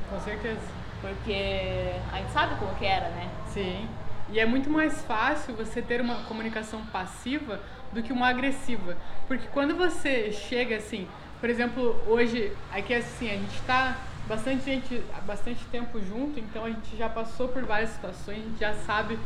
Com 0.09 0.19
certeza. 0.19 0.61
Porque 1.01 1.93
a 2.11 2.17
gente 2.17 2.31
sabe 2.31 2.55
como 2.55 2.73
que 2.75 2.85
era, 2.85 3.09
né? 3.09 3.29
Sim. 3.47 3.87
E 4.29 4.39
é 4.39 4.45
muito 4.45 4.69
mais 4.69 5.03
fácil 5.03 5.55
você 5.55 5.81
ter 5.81 5.99
uma 5.99 6.23
comunicação 6.23 6.85
passiva 6.85 7.59
do 7.91 8.01
que 8.01 8.13
uma 8.13 8.29
agressiva. 8.29 8.95
Porque 9.27 9.47
quando 9.47 9.75
você 9.75 10.31
chega 10.31 10.77
assim, 10.77 11.07
por 11.39 11.49
exemplo, 11.49 11.99
hoje, 12.07 12.55
aqui 12.71 12.93
assim, 12.93 13.29
a 13.29 13.33
gente 13.33 13.61
tá 13.63 13.97
bastante 14.27 14.63
gente, 14.63 15.03
bastante 15.25 15.65
tempo 15.65 15.99
junto, 15.99 16.39
então 16.39 16.63
a 16.63 16.69
gente 16.69 16.95
já 16.95 17.09
passou 17.09 17.49
por 17.49 17.65
várias 17.65 17.89
situações, 17.89 18.37
a 18.37 18.41
gente 18.41 18.59
já 18.59 18.73
sabe 18.73 19.19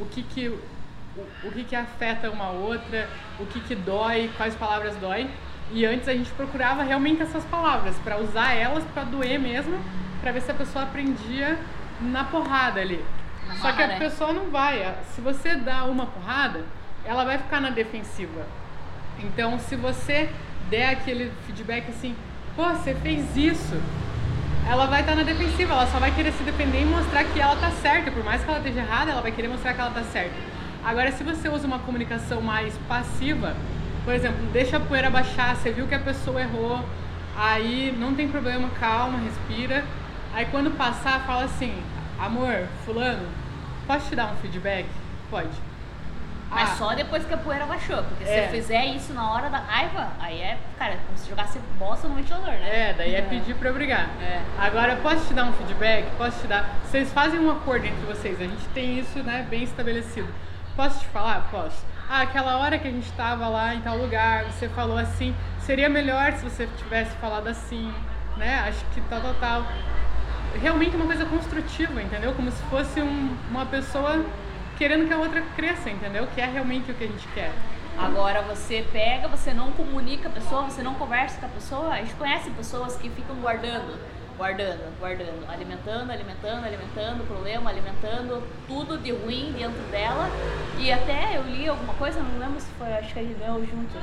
o 0.00 0.06
que 0.06 0.22
que 0.22 0.48
o, 0.48 0.60
o 1.44 1.52
que 1.52 1.64
que 1.64 1.76
afeta 1.76 2.30
uma 2.30 2.50
outra, 2.50 3.08
o 3.38 3.46
que 3.46 3.60
que 3.60 3.74
dói, 3.74 4.30
quais 4.36 4.54
palavras 4.56 4.96
dói. 4.96 5.30
E 5.72 5.84
antes 5.84 6.08
a 6.08 6.12
gente 6.12 6.30
procurava 6.30 6.82
realmente 6.82 7.22
essas 7.22 7.44
palavras 7.44 7.94
para 8.02 8.18
usar 8.18 8.54
elas 8.54 8.84
para 8.94 9.04
doer 9.04 9.38
mesmo, 9.38 9.78
para 10.20 10.32
ver 10.32 10.40
se 10.40 10.50
a 10.50 10.54
pessoa 10.54 10.84
aprendia 10.84 11.58
na 12.00 12.24
porrada 12.24 12.80
ali. 12.80 13.04
Só 13.60 13.72
que 13.72 13.82
a 13.82 13.86
né? 13.86 13.98
pessoa 13.98 14.32
não 14.32 14.50
vai. 14.50 14.94
Se 15.14 15.20
você 15.20 15.56
dá 15.56 15.84
uma 15.84 16.06
porrada, 16.06 16.64
ela 17.04 17.24
vai 17.24 17.38
ficar 17.38 17.60
na 17.60 17.70
defensiva. 17.70 18.46
Então, 19.20 19.58
se 19.58 19.74
você 19.76 20.28
der 20.70 20.90
aquele 20.90 21.32
feedback 21.46 21.88
assim, 21.88 22.14
pô, 22.54 22.64
você 22.68 22.94
fez 22.94 23.36
isso, 23.36 23.80
ela 24.68 24.86
vai 24.86 25.00
estar 25.00 25.14
na 25.14 25.22
defensiva, 25.22 25.72
ela 25.72 25.86
só 25.86 25.98
vai 25.98 26.14
querer 26.14 26.32
se 26.32 26.42
defender 26.42 26.82
e 26.82 26.84
mostrar 26.84 27.24
que 27.24 27.40
ela 27.40 27.56
tá 27.56 27.70
certa. 27.70 28.10
Por 28.10 28.22
mais 28.22 28.42
que 28.44 28.50
ela 28.50 28.58
esteja 28.58 28.80
errada, 28.80 29.10
ela 29.10 29.22
vai 29.22 29.32
querer 29.32 29.48
mostrar 29.48 29.74
que 29.74 29.80
ela 29.80 29.90
tá 29.90 30.02
certa. 30.04 30.34
Agora, 30.84 31.10
se 31.10 31.24
você 31.24 31.48
usa 31.48 31.66
uma 31.66 31.78
comunicação 31.80 32.40
mais 32.40 32.76
passiva, 32.88 33.56
por 34.08 34.14
exemplo, 34.14 34.40
deixa 34.54 34.78
a 34.78 34.80
poeira 34.80 35.10
baixar, 35.10 35.54
você 35.54 35.70
viu 35.70 35.86
que 35.86 35.94
a 35.94 35.98
pessoa 35.98 36.40
errou, 36.40 36.82
aí 37.36 37.94
não 37.98 38.14
tem 38.14 38.26
problema, 38.26 38.66
calma, 38.80 39.18
respira. 39.18 39.84
Aí 40.32 40.46
quando 40.46 40.70
passar, 40.78 41.20
fala 41.26 41.44
assim, 41.44 41.78
amor, 42.18 42.66
fulano, 42.86 43.28
posso 43.86 44.08
te 44.08 44.16
dar 44.16 44.32
um 44.32 44.36
feedback? 44.36 44.86
Pode. 45.28 45.50
Mas 46.48 46.70
Ah, 46.70 46.76
só 46.76 46.94
depois 46.94 47.22
que 47.26 47.34
a 47.34 47.36
poeira 47.36 47.66
baixou. 47.66 48.02
Porque 48.02 48.24
se 48.24 48.30
É. 48.30 48.44
você 48.44 48.56
fizer 48.56 48.86
isso 48.86 49.12
na 49.12 49.30
hora 49.30 49.50
da 49.50 49.58
raiva, 49.58 50.08
aí 50.18 50.40
é, 50.40 50.56
cara, 50.78 50.94
é 50.94 50.98
como 51.06 51.18
se 51.18 51.28
jogasse 51.28 51.58
bosta 51.78 52.08
no 52.08 52.14
ventilador, 52.14 52.46
né? 52.48 52.88
É, 52.88 52.94
daí 52.94 53.14
é 53.14 53.20
pedir 53.20 53.56
pra 53.56 53.68
eu 53.68 53.74
brigar. 53.74 54.08
É. 54.22 54.40
Agora, 54.58 54.96
posso 55.02 55.26
te 55.26 55.34
dar 55.34 55.44
um 55.44 55.52
feedback? 55.52 56.08
Posso 56.16 56.40
te 56.40 56.46
dar. 56.46 56.64
Vocês 56.82 57.12
fazem 57.12 57.38
um 57.40 57.50
acordo 57.50 57.84
entre 57.84 58.06
vocês, 58.06 58.40
a 58.40 58.44
gente 58.44 58.66
tem 58.72 58.98
isso 58.98 59.18
né, 59.22 59.46
bem 59.50 59.64
estabelecido. 59.64 60.32
Posso 60.74 61.00
te 61.00 61.06
falar? 61.08 61.46
Posso. 61.50 61.84
Ah, 62.10 62.22
aquela 62.22 62.56
hora 62.58 62.78
que 62.78 62.88
a 62.88 62.90
gente 62.90 63.10
tava 63.12 63.48
lá 63.48 63.74
em 63.74 63.80
tal 63.82 63.96
lugar, 63.98 64.44
você 64.44 64.68
falou 64.70 64.96
assim, 64.96 65.34
seria 65.60 65.88
melhor 65.90 66.32
se 66.32 66.42
você 66.44 66.66
tivesse 66.78 67.14
falado 67.16 67.46
assim, 67.48 67.92
né? 68.36 68.60
Acho 68.66 68.82
que 68.94 69.00
tal, 69.02 69.20
tal, 69.20 69.34
tal. 69.34 69.66
Realmente 70.60 70.96
uma 70.96 71.04
coisa 71.04 71.26
construtiva, 71.26 72.00
entendeu? 72.02 72.32
Como 72.34 72.50
se 72.50 72.62
fosse 72.64 73.00
um- 73.02 73.36
uma 73.50 73.66
pessoa 73.66 74.24
querendo 74.78 75.06
que 75.06 75.12
a 75.12 75.18
outra 75.18 75.42
cresça, 75.54 75.90
entendeu? 75.90 76.26
Que 76.34 76.40
é 76.40 76.46
realmente 76.46 76.90
o 76.90 76.94
que 76.94 77.04
a 77.04 77.06
gente 77.06 77.28
quer. 77.34 77.52
Agora 77.98 78.40
você 78.42 78.86
pega, 78.90 79.28
você 79.28 79.52
não 79.52 79.72
comunica 79.72 80.28
a 80.28 80.32
pessoa, 80.32 80.62
você 80.62 80.82
não 80.82 80.94
conversa 80.94 81.38
com 81.40 81.46
a 81.46 81.48
pessoa. 81.50 81.88
A 81.92 81.96
gente 81.98 82.14
conhece 82.14 82.48
pessoas 82.50 82.96
que 82.96 83.10
ficam 83.10 83.36
guardando, 83.36 83.98
guardando, 84.38 84.98
guardando, 85.00 85.50
alimentando, 85.50 86.10
alimentando, 86.12 86.64
alimentando 86.64 87.24
o 87.24 87.26
problema, 87.26 87.68
alimentando 87.68 88.42
tudo 88.68 88.96
de 88.96 89.10
ruim 89.10 89.52
dentro 89.52 89.82
dela. 89.90 90.30
E 90.78 90.92
até 90.92 91.36
eu 91.36 91.42
li 91.42 91.68
alguma 91.68 91.92
coisa, 91.94 92.22
não 92.22 92.38
lembro 92.38 92.60
se 92.60 92.70
foi, 92.78 92.92
acho 92.94 93.12
que 93.12 93.18
a 93.18 93.22
gente 93.22 93.38
leu 93.38 93.66
junto, 93.66 93.98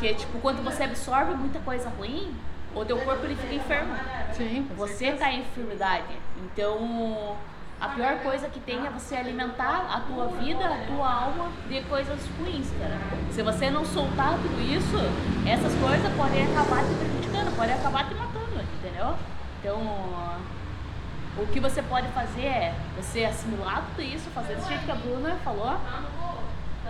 que 0.00 0.12
tipo, 0.14 0.38
quando 0.40 0.62
você 0.62 0.82
absorve 0.82 1.34
muita 1.34 1.60
coisa 1.60 1.88
ruim, 1.88 2.34
o 2.74 2.84
teu 2.84 2.98
corpo 2.98 3.24
ele 3.24 3.36
fica 3.36 3.54
enfermo. 3.54 3.94
Sim. 4.34 4.68
Você 4.76 5.12
tá 5.12 5.32
em 5.32 5.40
enfermidade. 5.40 6.12
Então, 6.36 7.36
a 7.80 7.88
pior 7.88 8.18
coisa 8.18 8.48
que 8.48 8.58
tem 8.60 8.84
é 8.86 8.90
você 8.90 9.16
alimentar 9.16 9.86
a 9.88 10.00
tua 10.00 10.26
vida, 10.38 10.64
a 10.64 10.86
tua 10.86 11.10
alma 11.10 11.50
de 11.68 11.80
coisas 11.82 12.18
ruins, 12.38 12.68
cara. 12.78 12.98
Se 13.30 13.40
você 13.40 13.70
não 13.70 13.84
soltar 13.84 14.32
tudo 14.32 14.60
isso, 14.60 14.96
essas 15.48 15.72
coisas 15.76 16.12
podem 16.16 16.42
acabar 16.44 16.82
te 16.82 16.94
prejudicando, 16.94 17.56
podem 17.56 17.74
acabar 17.74 18.08
te 18.08 18.14
matando, 18.14 18.60
entendeu? 18.78 19.14
Então, 19.66 19.82
o 21.36 21.46
que 21.48 21.58
você 21.58 21.82
pode 21.82 22.06
fazer 22.12 22.44
é 22.44 22.74
você 22.96 23.24
assimilar 23.24 23.84
tudo 23.88 24.00
isso, 24.00 24.30
fazer 24.30 24.54
desse 24.54 24.68
jeito 24.68 24.84
que 24.84 24.92
a 24.92 24.94
Bruna 24.94 25.36
falou, 25.42 25.76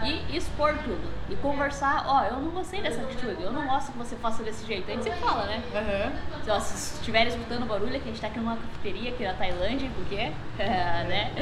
e 0.05 0.37
expor 0.37 0.77
tudo. 0.85 1.11
E 1.31 1.37
conversar, 1.37 2.05
ó, 2.07 2.25
eu 2.25 2.37
não 2.37 2.51
gostei 2.51 2.83
dessa 2.83 3.01
atitude, 3.01 3.43
eu 3.43 3.51
não 3.51 3.67
gosto 3.67 3.93
que 3.93 3.97
você 3.97 4.15
faça 4.17 4.43
desse 4.43 4.67
jeito. 4.67 4.91
A 4.91 4.93
gente 4.93 5.05
sempre 5.05 5.21
fala, 5.21 5.47
né? 5.47 5.63
Aham. 5.75 6.61
Se 6.61 6.97
estiver 6.97 7.27
escutando 7.29 7.67
barulho, 7.67 7.97
é 7.97 7.99
que 7.99 8.11
a 8.11 8.13
gente 8.13 8.21
tá 8.21 8.27
aqui 8.27 8.39
numa 8.39 8.57
cafeteria 8.57 9.11
aqui 9.11 9.25
na 9.25 9.33
Tailândia, 9.33 9.89
porque, 9.95 10.33
né? 10.63 11.33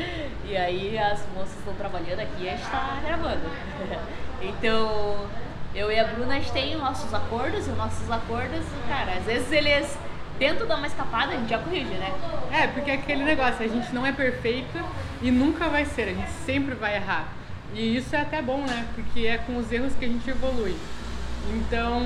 E 0.45 0.57
aí 0.57 0.97
as 0.97 1.27
moças 1.35 1.59
estão 1.59 1.75
trabalhando 1.75 2.21
aqui 2.21 2.45
e 2.45 2.49
a 2.49 2.53
gente 2.57 2.71
tá 2.71 3.01
gravando. 3.05 3.43
Então, 4.41 5.27
eu 5.75 5.91
e 5.91 5.99
a 5.99 6.05
Bruna, 6.05 6.35
a 6.35 6.39
gente 6.39 6.53
tem 6.53 6.77
nossos 6.77 7.15
acordos, 7.15 7.67
e 7.67 7.71
os 7.71 7.79
nossos 7.79 8.11
acordos, 8.11 8.63
cara, 8.87 9.13
às 9.13 9.25
vezes 9.25 9.51
eles 9.51 9.97
tentam 10.39 10.67
dar 10.67 10.77
uma 10.77 10.87
escapada, 10.87 11.33
a 11.33 11.37
gente 11.37 11.49
já 11.49 11.59
corrige, 11.59 11.95
né? 11.95 12.13
É, 12.53 12.67
porque 12.67 12.91
é 12.91 12.95
aquele 12.95 13.25
negócio, 13.25 13.65
a 13.65 13.69
gente 13.69 13.93
não 13.95 14.05
é 14.05 14.13
perfeito 14.13 14.79
e 15.23 15.31
nunca 15.31 15.69
vai 15.69 15.85
ser, 15.85 16.03
a 16.03 16.15
gente 16.15 16.31
sempre 16.45 16.75
vai 16.75 16.97
errar. 16.97 17.29
E 17.75 17.97
isso 17.97 18.15
é 18.15 18.21
até 18.21 18.41
bom, 18.41 18.59
né? 18.59 18.87
Porque 18.95 19.27
é 19.27 19.39
com 19.39 19.57
os 19.57 19.71
erros 19.73 19.95
que 19.95 20.05
a 20.05 20.09
gente 20.09 20.29
evolui. 20.29 20.77
Então, 21.53 22.03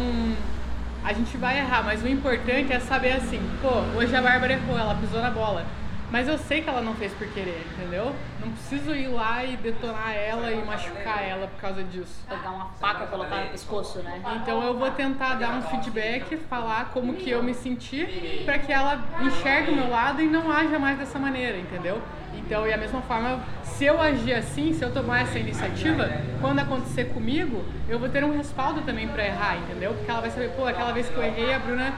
a 1.05 1.13
gente 1.13 1.37
vai 1.37 1.59
errar, 1.59 1.83
mas 1.83 2.03
o 2.03 2.09
importante 2.09 2.73
é 2.73 2.81
saber 2.81 3.13
assim, 3.13 3.41
pô, 3.63 3.69
hoje 3.97 4.15
a 4.15 4.23
Bárbara 4.23 4.53
errou, 4.55 4.79
ela 4.79 4.95
pisou 4.95 5.21
na 5.21 5.31
bola. 5.31 5.65
Mas 6.11 6.27
eu 6.27 6.39
sei 6.39 6.63
que 6.63 6.69
ela 6.69 6.81
não 6.81 6.95
fez 6.95 7.13
por 7.13 7.27
querer, 7.29 7.67
entendeu? 7.73 8.15
Não 8.41 8.51
preciso 8.51 8.95
ir 8.95 9.09
lá 9.09 9.45
e 9.45 9.57
detonar 9.57 10.15
ela 10.15 10.51
e 10.51 10.65
machucar 10.65 11.23
ela 11.23 11.47
por 11.47 11.61
causa 11.61 11.83
disso. 11.85 12.25
Pegar 12.27 12.51
uma 12.51 12.67
faca 12.81 13.05
e 13.05 13.07
colocar 13.09 13.45
no 13.45 13.51
pescoço, 13.51 13.99
né? 13.99 14.23
Então 14.37 14.63
eu 14.63 14.79
vou 14.79 14.91
tentar 14.91 15.35
dar 15.35 15.51
um 15.51 15.63
feedback, 15.63 16.37
falar 16.49 16.91
como 16.95 17.15
que 17.15 17.29
eu 17.29 17.43
me 17.43 17.53
senti, 17.53 18.43
para 18.45 18.59
que 18.59 18.73
ela 18.73 19.05
enxergue 19.21 19.71
o 19.71 19.77
meu 19.77 19.91
lado 19.91 20.23
e 20.23 20.27
não 20.27 20.51
haja 20.51 20.79
mais 20.79 20.99
dessa 20.99 21.19
maneira, 21.19 21.59
entendeu? 21.59 22.01
Então, 22.35 22.67
e 22.67 22.73
a 22.73 22.79
mesma 22.79 23.03
forma, 23.03 23.41
se 23.63 23.85
eu 23.85 24.01
agir 24.01 24.33
assim, 24.33 24.73
se 24.73 24.83
eu 24.83 24.93
tomar 24.93 25.23
essa 25.23 25.39
iniciativa, 25.39 26.09
quando 26.41 26.61
acontecer 26.61 27.07
comigo, 27.13 27.65
eu 27.89 27.99
vou 27.99 28.09
ter 28.09 28.25
um 28.25 28.35
respaldo 28.35 28.81
também 28.83 29.09
para 29.09 29.27
errar, 29.27 29.59
entendeu? 29.59 29.93
Porque 29.93 30.11
ela 30.11 30.21
vai 30.21 30.31
saber, 30.31 30.51
pô, 30.51 30.65
aquela 30.65 30.93
vez 30.93 31.09
que 31.09 31.17
eu 31.17 31.23
errei, 31.23 31.53
a 31.53 31.59
Bruna 31.59 31.93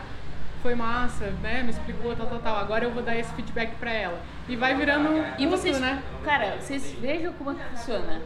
foi 0.62 0.74
massa, 0.74 1.26
né? 1.42 1.62
Me 1.62 1.70
explicou 1.70 2.14
tal, 2.14 2.26
tal, 2.26 2.38
tal. 2.38 2.56
Agora 2.56 2.84
eu 2.84 2.90
vou 2.92 3.02
dar 3.02 3.16
esse 3.16 3.32
feedback 3.34 3.74
para 3.76 3.92
ela. 3.92 4.20
E 4.48 4.56
vai 4.56 4.74
virando 4.74 5.08
E 5.38 5.46
mútuo, 5.46 5.50
vocês, 5.50 5.80
né? 5.80 6.02
cara, 6.24 6.56
vocês 6.60 6.92
vejam 6.92 7.32
como 7.34 7.52
é 7.52 7.54
que 7.54 7.64
funciona. 7.76 8.20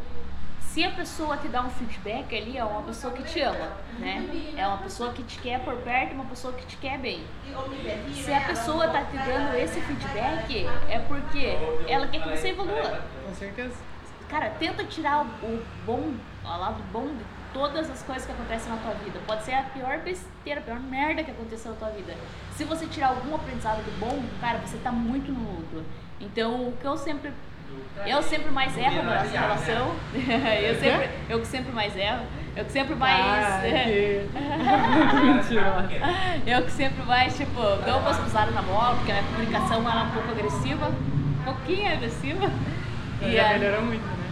Se 0.61 0.83
a 0.83 0.91
pessoa 0.91 1.37
que 1.37 1.47
dá 1.47 1.63
um 1.63 1.71
feedback 1.71 2.35
ali 2.37 2.59
é 2.59 2.65
uma 2.65 2.83
pessoa 2.83 3.13
que 3.13 3.23
te 3.23 3.41
ama, 3.41 3.69
né? 4.01 4.29
É 4.57 4.67
uma 4.67 4.79
pessoa 4.79 5.13
que 5.13 5.23
te 5.23 5.39
quer 5.39 5.61
por 5.61 5.77
perto, 5.77 6.15
uma 6.15 6.25
pessoa 6.25 6.53
que 6.53 6.67
te 6.67 6.77
quer 6.79 6.99
bem. 6.99 7.25
Se 8.13 8.33
a 8.33 8.41
pessoa 8.41 8.89
tá 8.89 9.05
te 9.05 9.17
dando 9.17 9.55
esse 9.57 9.81
feedback, 9.81 10.67
é 10.89 10.99
porque 11.07 11.57
ela 11.87 12.09
quer 12.09 12.21
que 12.23 12.29
você 12.29 12.49
evolua. 12.49 13.03
Com 13.25 13.35
certeza. 13.35 13.75
Cara, 14.29 14.51
tenta 14.59 14.83
tirar 14.85 15.25
o, 15.25 15.47
o 15.47 15.63
bom, 15.87 16.13
o 16.45 16.49
lado 16.49 16.83
bom 16.93 17.07
de 17.07 17.25
todas 17.55 17.89
as 17.89 18.03
coisas 18.03 18.27
que 18.27 18.33
acontecem 18.33 18.71
na 18.71 18.77
tua 18.79 18.93
vida. 18.95 19.19
Pode 19.27 19.45
ser 19.45 19.55
a 19.55 19.63
pior 19.63 20.01
besteira, 20.01 20.61
a 20.61 20.63
pior 20.63 20.81
merda 20.81 21.23
que 21.23 21.31
aconteceu 21.31 21.71
na 21.71 21.79
tua 21.79 21.91
vida. 21.91 22.15
Se 22.55 22.65
você 22.65 22.87
tirar 22.87 23.09
algum 23.09 23.35
aprendizado 23.35 23.79
do 23.79 23.99
bom, 23.99 24.23
cara, 24.41 24.59
você 24.59 24.77
tá 24.79 24.93
muito 24.93 25.33
no 25.33 25.53
lucro. 25.53 25.83
Então, 26.21 26.69
o 26.69 26.73
que 26.73 26.85
eu 26.85 26.99
sempre 26.99 27.33
eu 28.07 28.23
sempre 28.23 28.51
mais 28.51 28.77
erro 28.77 29.03
na 29.03 29.23
nossa 29.23 29.39
relação. 29.39 29.95
eu 30.15 30.75
sempre 30.79 31.09
eu 31.29 31.41
que 31.41 31.47
sempre 31.47 31.73
mais 31.73 31.97
erro. 31.97 32.27
Eu 32.57 32.65
que 32.65 32.73
sempre 32.73 32.95
mais 32.95 33.65
eu 36.47 36.63
que 36.63 36.71
sempre 36.71 37.03
mais, 37.05 37.37
tipo, 37.37 37.61
dou 37.61 37.99
umas 37.99 38.19
pisadas 38.19 38.55
na 38.55 38.63
bola, 38.63 38.95
porque 38.97 39.11
a 39.11 39.15
minha 39.15 39.27
comunicação 39.27 39.79
ela 39.79 40.01
é 40.01 40.05
um 40.05 40.11
pouco 40.11 40.31
agressiva, 40.31 40.89
um 40.89 41.43
pouquinho 41.45 41.93
agressiva. 41.93 42.51
E 43.23 43.33
Já 43.33 43.55
melhorou 43.55 43.83
muito, 43.83 44.05
né? 44.05 44.24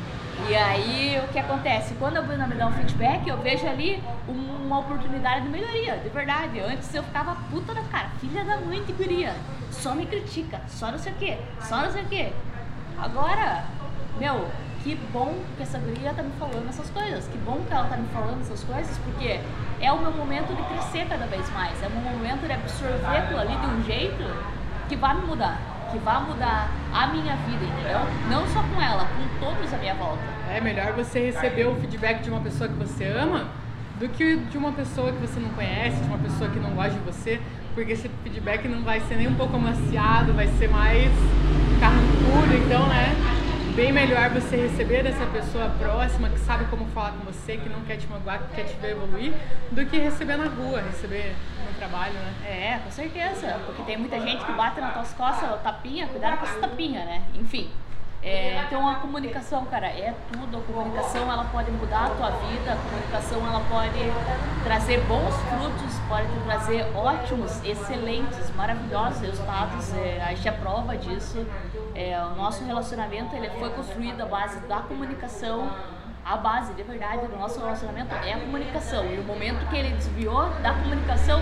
E 0.49 0.55
aí, 0.57 1.21
o 1.25 1.29
que 1.33 1.39
acontece? 1.39 1.95
Quando 1.95 2.17
a 2.17 2.23
Bruna 2.23 2.47
me 2.47 2.55
dá 2.55 2.67
um 2.67 2.73
feedback, 2.73 3.27
eu 3.29 3.37
vejo 3.39 3.67
ali 3.67 4.03
um- 4.29 4.65
uma 4.67 4.81
oportunidade 4.81 5.43
de 5.43 5.49
melhoria, 5.49 5.97
de 5.99 6.09
verdade. 6.09 6.61
Antes 6.61 6.93
eu 6.95 7.03
ficava 7.03 7.37
puta 7.51 7.75
da 7.75 7.83
cara, 7.83 8.09
filha 8.21 8.45
da 8.45 8.57
mãe 8.59 8.83
de 8.85 8.93
guria, 8.93 9.35
só 9.71 9.95
me 9.95 10.07
critica, 10.07 10.61
só 10.69 10.91
não 10.91 10.99
sei 10.99 11.13
o 11.13 11.17
quê, 11.17 11.39
só 11.61 11.79
não 11.83 11.91
sei 11.91 12.03
o 12.03 12.07
quê. 12.07 12.33
Agora, 12.99 13.65
meu, 14.19 14.49
que 14.83 14.95
bom 15.13 15.35
que 15.57 15.63
essa 15.63 15.79
guria 15.79 16.13
tá 16.13 16.23
me 16.23 16.33
falando 16.39 16.69
essas 16.69 16.91
coisas, 16.91 17.27
que 17.29 17.39
bom 17.39 17.61
que 17.67 17.73
ela 17.73 17.87
tá 17.89 17.97
me 17.97 18.09
falando 18.09 18.41
essas 18.41 18.65
coisas, 18.65 18.99
porque 18.99 19.41
é 19.81 19.93
o 19.93 19.99
meu 19.99 20.13
momento 20.13 20.55
de 20.55 20.63
crescer 20.65 21.07
cada 21.09 21.27
vez 21.27 21.49
mais, 21.51 21.81
é 21.83 21.87
o 21.87 21.91
meu 21.91 22.13
momento 22.13 22.47
de 22.47 22.53
absorver 22.53 23.17
aquilo 23.17 23.41
ali 23.41 23.57
de 23.57 23.67
um 23.67 23.85
jeito 23.85 24.25
que 24.89 24.97
vai 24.97 25.15
me 25.15 25.27
mudar, 25.27 25.59
que 25.93 25.99
vai 25.99 26.25
mudar 26.25 26.71
a 26.93 27.07
minha 27.09 27.37
vida, 27.37 27.65
entendeu? 27.65 28.01
Não 28.31 28.47
só 28.49 28.63
com 28.63 28.81
ela, 28.81 29.05
com 29.05 29.45
todos 29.45 29.73
à 29.73 29.77
minha 29.77 29.95
volta. 29.95 30.23
É 30.51 30.61
melhor 30.61 30.93
você 30.95 31.27
receber 31.27 31.67
o 31.67 31.77
feedback 31.77 32.23
de 32.23 32.31
uma 32.31 32.41
pessoa 32.41 32.69
que 32.69 32.75
você 32.75 33.05
ama 33.05 33.47
do 34.01 34.09
que 34.09 34.37
de 34.37 34.59
uma 34.59 34.73
pessoa 34.73 35.13
que 35.13 35.19
você 35.19 35.39
não 35.39 35.51
conhece, 35.51 35.97
de 35.99 36.09
uma 36.09 36.19
pessoa 36.19 36.51
que 36.51 36.59
não 36.59 36.71
gosta 36.71 36.93
de 36.93 37.05
você, 37.05 37.41
porque 37.75 37.93
esse 37.93 38.11
feedback 38.25 38.67
não 38.67 38.83
vai 38.83 39.01
ser 39.01 39.17
nem 39.17 39.29
um 39.29 39.35
pouco 39.35 39.55
amaciado, 39.55 40.33
vai 40.33 40.49
ser 40.59 40.69
mais 40.69 41.13
carrancudo, 41.79 42.57
então, 42.67 42.87
né? 42.89 43.15
bem 43.75 43.91
melhor 43.91 44.29
você 44.31 44.57
receber 44.57 45.03
dessa 45.03 45.25
pessoa 45.27 45.71
próxima, 45.79 46.29
que 46.29 46.39
sabe 46.41 46.67
como 46.67 46.85
falar 46.87 47.13
com 47.13 47.25
você, 47.25 47.57
que 47.57 47.69
não 47.71 47.81
quer 47.83 47.97
te 47.97 48.07
magoar, 48.07 48.41
que 48.41 48.57
quer 48.57 48.65
te 48.65 48.77
ver 48.77 48.91
evoluir, 48.91 49.33
do 49.71 49.87
que 49.87 49.99
receber 49.99 50.37
na 50.37 50.45
rua, 50.45 50.83
receber 50.83 51.35
trabalho, 51.83 52.15
né? 52.15 52.35
É, 52.47 52.79
com 52.79 52.91
certeza. 52.91 53.61
Porque 53.67 53.83
tem 53.83 53.97
muita 53.97 54.21
gente 54.21 54.45
que 54.45 54.53
bate 54.53 54.81
nas 54.81 54.93
tuas 54.93 55.13
costas, 55.15 55.61
tapinha, 55.63 56.07
cuidado 56.07 56.39
com 56.39 56.45
essa 56.45 56.61
tapinha, 56.61 57.05
né? 57.05 57.23
Enfim. 57.35 57.71
É, 58.25 58.63
então 58.65 58.89
a 58.89 58.95
comunicação, 58.97 59.65
cara, 59.65 59.89
é 59.89 60.15
tudo. 60.31 60.59
A 60.59 60.61
comunicação 60.61 61.23
ela 61.23 61.45
pode 61.47 61.73
mudar 61.73 62.07
a 62.07 62.11
tua 62.11 62.31
vida, 62.31 62.73
a 62.73 62.77
comunicação 62.77 63.45
ela 63.45 63.61
pode 63.69 63.99
trazer 64.63 65.01
bons 65.07 65.35
frutos, 65.35 65.99
pode 66.09 66.29
trazer 66.45 66.87
ótimos, 66.95 67.61
excelentes, 67.65 68.55
maravilhosos 68.55 69.21
resultados. 69.21 69.93
É, 69.95 70.23
a 70.23 70.29
gente 70.29 70.47
é 70.47 70.53
prova 70.53 70.97
disso. 70.97 71.45
É, 71.97 72.17
o 72.23 72.37
nosso 72.37 72.65
relacionamento 72.65 73.35
ele 73.35 73.51
foi 73.59 73.71
construído 73.71 74.23
à 74.23 74.27
base 74.27 74.61
da 74.69 74.79
comunicação. 74.83 75.69
A 76.25 76.37
base, 76.37 76.73
de 76.75 76.83
verdade, 76.85 77.27
do 77.27 77.37
nosso 77.37 77.59
relacionamento 77.59 78.15
é 78.15 78.33
a 78.35 78.39
comunicação. 78.39 79.05
E 79.07 79.19
o 79.19 79.25
momento 79.25 79.69
que 79.69 79.77
ele 79.77 79.91
desviou 79.91 80.49
da 80.63 80.73
comunicação, 80.73 81.41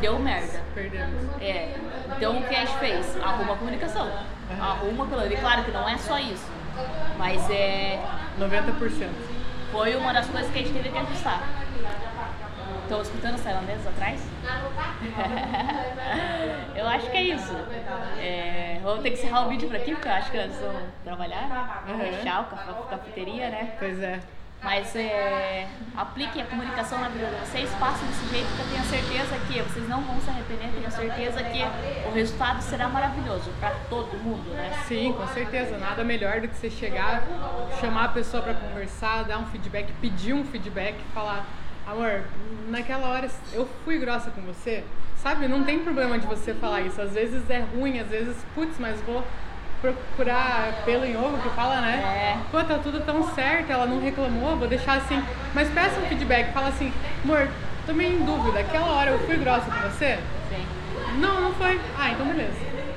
deu 0.00 0.18
merda. 0.18 0.62
Perdemos. 0.74 1.22
É. 1.40 1.76
Então 2.16 2.38
o 2.38 2.42
que 2.42 2.54
a 2.54 2.64
gente 2.64 2.78
fez? 2.78 3.22
Arruma 3.22 3.52
a 3.52 3.56
comunicação. 3.56 4.10
Arruma 4.58 5.04
aquilo 5.04 5.20
ali. 5.20 5.36
Claro 5.36 5.64
que 5.64 5.70
não 5.70 5.86
é 5.86 5.98
só 5.98 6.18
isso. 6.18 6.50
Mas 7.18 7.48
é. 7.50 8.00
90%. 8.40 9.10
Foi 9.70 9.94
uma 9.96 10.12
das 10.12 10.26
coisas 10.26 10.50
que 10.50 10.58
a 10.58 10.62
gente 10.62 10.72
teve 10.72 10.88
que 10.88 10.98
ajustar. 10.98 11.42
Estão 12.82 13.02
escutando 13.02 13.34
os 13.34 13.42
tailandeses 13.42 13.86
atrás? 13.86 14.20
eu 16.82 16.88
acho 16.88 17.10
que 17.10 17.16
é 17.16 17.22
isso. 17.22 17.54
É, 18.18 18.80
vamos 18.82 19.02
ter 19.02 19.10
que 19.10 19.18
encerrar 19.18 19.46
o 19.46 19.48
vídeo 19.48 19.68
por 19.68 19.76
aqui, 19.76 19.92
porque 19.92 20.08
eu 20.08 20.12
acho 20.12 20.30
que 20.30 20.36
eles 20.36 20.56
vão 20.56 20.74
trabalhar? 21.04 21.84
Uhum. 21.88 21.98
Fechar 21.98 22.40
a 22.40 22.86
cafeteria, 22.90 23.50
né? 23.50 23.74
Pois 23.78 24.00
é. 24.00 24.20
Mas 24.62 24.94
é, 24.94 25.66
apliquem 25.96 26.40
a 26.40 26.46
comunicação 26.46 27.00
na 27.00 27.08
vida 27.08 27.26
de 27.26 27.34
vocês, 27.34 27.68
façam 27.80 28.06
desse 28.06 28.28
jeito 28.28 28.46
que 28.46 28.60
eu 28.60 28.68
tenho 28.68 28.84
certeza 28.84 29.36
que 29.48 29.60
vocês 29.60 29.88
não 29.88 30.02
vão 30.02 30.20
se 30.20 30.30
arrepender, 30.30 30.70
tenho 30.72 30.90
certeza 30.90 31.42
que 31.42 31.64
o 32.08 32.12
resultado 32.12 32.62
será 32.62 32.88
maravilhoso 32.88 33.50
para 33.58 33.70
todo 33.90 34.16
mundo, 34.22 34.48
né? 34.50 34.70
Sim, 34.86 35.14
com 35.14 35.26
certeza. 35.28 35.76
Nada 35.78 36.04
melhor 36.04 36.40
do 36.40 36.46
que 36.46 36.54
você 36.54 36.70
chegar, 36.70 37.24
chamar 37.80 38.04
a 38.04 38.08
pessoa 38.08 38.40
para 38.40 38.54
conversar, 38.54 39.24
dar 39.24 39.38
um 39.38 39.46
feedback, 39.46 39.92
pedir 40.00 40.32
um 40.32 40.44
feedback, 40.44 40.94
falar, 41.12 41.44
amor, 41.86 42.22
naquela 42.68 43.08
hora 43.08 43.28
eu 43.52 43.68
fui 43.84 43.98
grossa 43.98 44.30
com 44.30 44.40
você. 44.42 44.84
Sabe, 45.16 45.46
não 45.46 45.62
tem 45.62 45.78
problema 45.78 46.18
de 46.18 46.26
você 46.26 46.52
falar 46.54 46.80
isso. 46.80 47.00
Às 47.00 47.12
vezes 47.12 47.48
é 47.48 47.64
ruim, 47.74 48.00
às 48.00 48.08
vezes, 48.08 48.36
putz, 48.54 48.74
mas 48.78 49.00
vou 49.02 49.22
procurar 49.80 50.82
pelo 50.84 51.04
em 51.04 51.16
ovo, 51.16 51.38
que 51.42 51.48
fala, 51.50 51.80
né? 51.80 52.00
É. 52.02 52.50
Pô, 52.50 52.62
tá 52.62 52.78
tudo 52.78 53.04
tão 53.04 53.22
certo, 53.34 53.70
ela 53.70 53.86
não 53.86 54.00
reclamou, 54.00 54.56
vou 54.56 54.68
deixar 54.68 54.94
assim. 54.94 55.22
Mas 55.54 55.68
peça 55.70 56.00
um 56.00 56.06
feedback, 56.06 56.52
fala 56.52 56.68
assim, 56.68 56.92
amor, 57.24 57.48
tô 57.86 57.92
meio 57.92 58.20
em 58.20 58.24
dúvida, 58.24 58.60
aquela 58.60 58.86
hora 58.92 59.10
eu 59.10 59.18
fui 59.20 59.36
grossa 59.36 59.70
com 59.70 59.88
você? 59.88 60.18
Sim. 60.48 60.66
Não, 61.20 61.40
não 61.40 61.52
foi. 61.54 61.80
Ah, 61.98 62.10
então 62.10 62.26
beleza. 62.26 62.56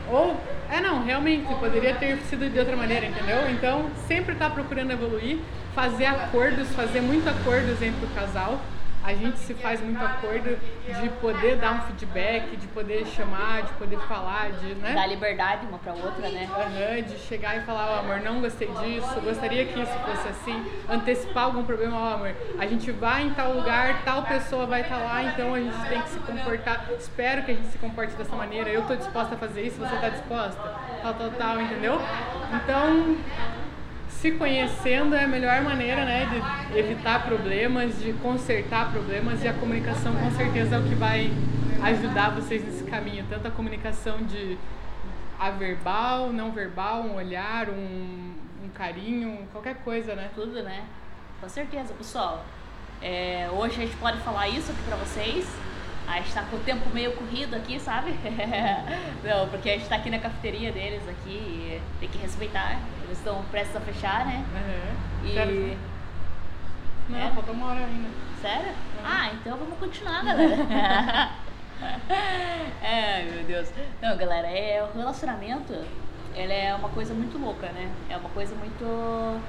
Ou, 0.10 0.40
é 0.72 0.80
não, 0.80 1.04
realmente, 1.04 1.54
poderia 1.56 1.96
ter 1.96 2.18
sido 2.30 2.52
de 2.52 2.60
outra 2.60 2.76
maneira, 2.76 3.08
entendeu? 3.08 3.50
Então, 3.52 3.90
sempre 4.08 4.36
tá 4.36 4.50
procurando 4.50 4.92
evoluir, 4.92 5.40
fazer 5.74 6.06
acordos, 6.06 6.70
fazer 6.76 7.02
muito 7.02 7.28
acordos 7.28 7.82
entre 7.82 8.06
o 8.06 8.10
casal 8.10 8.60
a 9.06 9.14
gente 9.14 9.38
se 9.38 9.54
faz 9.54 9.80
muito 9.82 10.04
acordo 10.04 10.58
de 11.00 11.10
poder 11.22 11.58
dar 11.58 11.74
um 11.74 11.82
feedback, 11.82 12.58
de 12.58 12.66
poder 12.68 13.06
chamar, 13.06 13.62
de 13.62 13.72
poder 13.74 14.00
falar, 14.08 14.52
de, 14.54 14.74
né? 14.74 14.94
Dar 14.96 15.06
liberdade 15.06 15.68
uma 15.68 15.78
pra 15.78 15.94
outra, 15.94 16.28
né? 16.28 16.50
Aham, 16.52 17.04
de 17.04 17.20
chegar 17.20 17.56
e 17.56 17.62
falar, 17.62 17.92
ó 17.92 18.00
amor, 18.00 18.20
não 18.22 18.42
gostei 18.42 18.68
disso, 18.68 19.22
gostaria 19.22 19.66
que 19.66 19.80
isso 19.80 19.94
fosse 20.00 20.28
assim, 20.28 20.66
antecipar 20.90 21.44
algum 21.44 21.64
problema, 21.64 21.96
ó 21.96 22.14
amor, 22.16 22.36
a 22.58 22.66
gente 22.66 22.92
vai 22.92 23.24
em 23.28 23.34
tal 23.36 23.54
lugar, 23.54 24.04
tal 24.04 24.24
pessoa 24.24 24.66
vai 24.66 24.82
estar 24.82 24.98
lá, 24.98 25.24
então 25.24 25.54
a 25.54 25.60
gente 25.60 25.88
tem 25.88 26.02
que 26.02 26.10
se 26.10 26.20
comportar, 26.20 26.90
espero 26.98 27.44
que 27.44 27.52
a 27.52 27.54
gente 27.54 27.68
se 27.68 27.78
comporte 27.78 28.16
dessa 28.16 28.36
maneira, 28.36 28.72
eu 28.72 28.82
tô 28.88 28.96
disposta 28.96 29.36
a 29.36 29.38
fazer 29.38 29.68
isso, 29.68 29.80
você 29.80 29.96
tá 29.98 30.10
disposta? 30.10 30.62
Tal, 31.04 31.14
tal, 31.14 31.30
tal, 31.30 31.62
entendeu? 31.62 32.02
Então, 32.56 33.18
se 34.26 34.32
conhecendo 34.32 35.14
é 35.14 35.24
a 35.24 35.28
melhor 35.28 35.62
maneira 35.62 36.04
né, 36.04 36.26
de 36.26 36.80
evitar 36.80 37.24
problemas, 37.26 38.00
de 38.00 38.12
consertar 38.14 38.92
problemas 38.92 39.44
e 39.44 39.48
a 39.48 39.54
comunicação 39.54 40.16
com 40.16 40.32
certeza 40.32 40.78
é 40.78 40.80
o 40.80 40.84
que 40.84 40.96
vai 40.96 41.32
ajudar 41.84 42.32
vocês 42.32 42.66
nesse 42.66 42.84
caminho. 42.86 43.24
Tanto 43.30 43.48
a 43.48 43.52
comunicação 43.52 44.18
de 44.24 44.58
a 45.38 45.52
verbal, 45.52 46.34
não 46.34 46.52
verbal, 46.52 47.04
um 47.04 47.18
olhar, 47.18 47.70
um, 47.70 48.34
um 48.64 48.70
carinho, 48.74 49.48
qualquer 49.52 49.76
coisa, 49.84 50.16
né? 50.16 50.32
Tudo, 50.34 50.64
né? 50.64 50.86
Com 51.40 51.48
certeza, 51.48 51.94
pessoal. 51.94 52.44
É, 53.04 53.48
hoje 53.52 53.76
a 53.76 53.86
gente 53.86 53.98
pode 53.98 54.18
falar 54.22 54.48
isso 54.48 54.72
aqui 54.72 54.82
pra 54.88 54.96
vocês. 54.96 55.48
A 56.08 56.18
gente 56.18 56.34
tá 56.34 56.44
com 56.44 56.56
o 56.58 56.60
tempo 56.60 56.88
meio 56.94 57.14
corrido 57.14 57.56
aqui, 57.56 57.80
sabe? 57.80 58.12
Não, 59.24 59.48
porque 59.50 59.70
a 59.70 59.74
gente 59.74 59.90
tá 59.90 59.96
aqui 59.96 60.10
na 60.10 60.20
cafeteria 60.20 60.72
deles 60.72 61.02
aqui 61.10 61.32
e 61.32 61.82
tem 62.00 62.08
que 62.10 62.18
respeitar. 62.20 62.80
Eles 63.04 63.18
estão 63.18 63.44
prestes 63.46 63.76
a 63.76 63.80
fechar, 63.82 64.26
né? 64.26 64.46
Uhum. 64.54 65.28
E. 65.30 65.34
Sério? 65.34 65.78
Não, 67.10 67.20
É? 67.20 67.32
falta 67.32 67.52
uma 67.52 67.68
hora 67.68 67.80
ainda. 67.86 68.10
Sério? 68.42 68.72
Ah, 69.04 69.30
então 69.34 69.58
vamos 69.58 69.78
continuar, 69.80 70.24
galera. 70.24 71.30
Ai, 72.84 73.24
meu 73.34 73.44
Deus. 73.44 73.72
Não, 74.02 74.16
galera, 74.18 74.48
é, 74.48 74.84
o 74.84 74.98
relacionamento, 74.98 75.74
ele 76.36 76.54
é 76.54 76.74
uma 76.76 76.90
coisa 76.90 77.14
muito 77.14 77.38
louca, 77.38 77.68
né? 77.70 77.92
É 78.10 78.18
uma 78.18 78.30
coisa 78.30 78.54
muito 78.56 79.42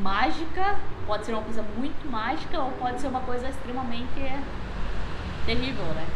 mágica, 0.00 0.76
pode 1.06 1.24
ser 1.26 1.32
uma 1.32 1.42
coisa 1.42 1.62
muito 1.76 2.10
mágica 2.10 2.58
ou 2.60 2.70
pode 2.72 3.00
ser 3.00 3.08
uma 3.08 3.20
coisa 3.20 3.48
extremamente 3.48 4.20
terrível, 5.44 5.84
né? 5.94 6.06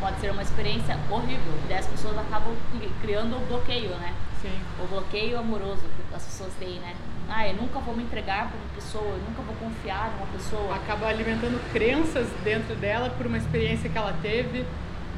Pode 0.00 0.20
ser 0.20 0.30
uma 0.30 0.42
experiência 0.42 0.98
horrível, 1.10 1.52
e 1.64 1.68
daí 1.68 1.78
as 1.78 1.86
pessoas 1.86 2.18
acabam 2.18 2.54
cri- 2.72 2.90
criando 3.00 3.36
um 3.36 3.44
bloqueio, 3.46 3.90
né? 3.96 4.12
Sim. 4.42 4.52
O 4.82 4.86
bloqueio 4.86 5.38
amoroso 5.38 5.80
que 5.80 6.14
as 6.14 6.22
pessoas 6.24 6.52
têm, 6.58 6.78
né? 6.80 6.94
Ah, 7.28 7.46
eu 7.48 7.54
nunca 7.54 7.80
vou 7.80 7.96
me 7.96 8.02
entregar 8.04 8.48
para 8.48 8.56
uma 8.56 8.74
pessoa, 8.74 9.04
eu 9.04 9.18
nunca 9.28 9.42
vou 9.42 9.54
confiar 9.56 10.12
numa 10.12 10.26
pessoa. 10.26 10.74
acaba 10.76 11.08
alimentando 11.08 11.58
crenças 11.72 12.28
dentro 12.44 12.74
dela 12.76 13.10
por 13.10 13.26
uma 13.26 13.38
experiência 13.38 13.88
que 13.90 13.98
ela 13.98 14.14
teve 14.22 14.64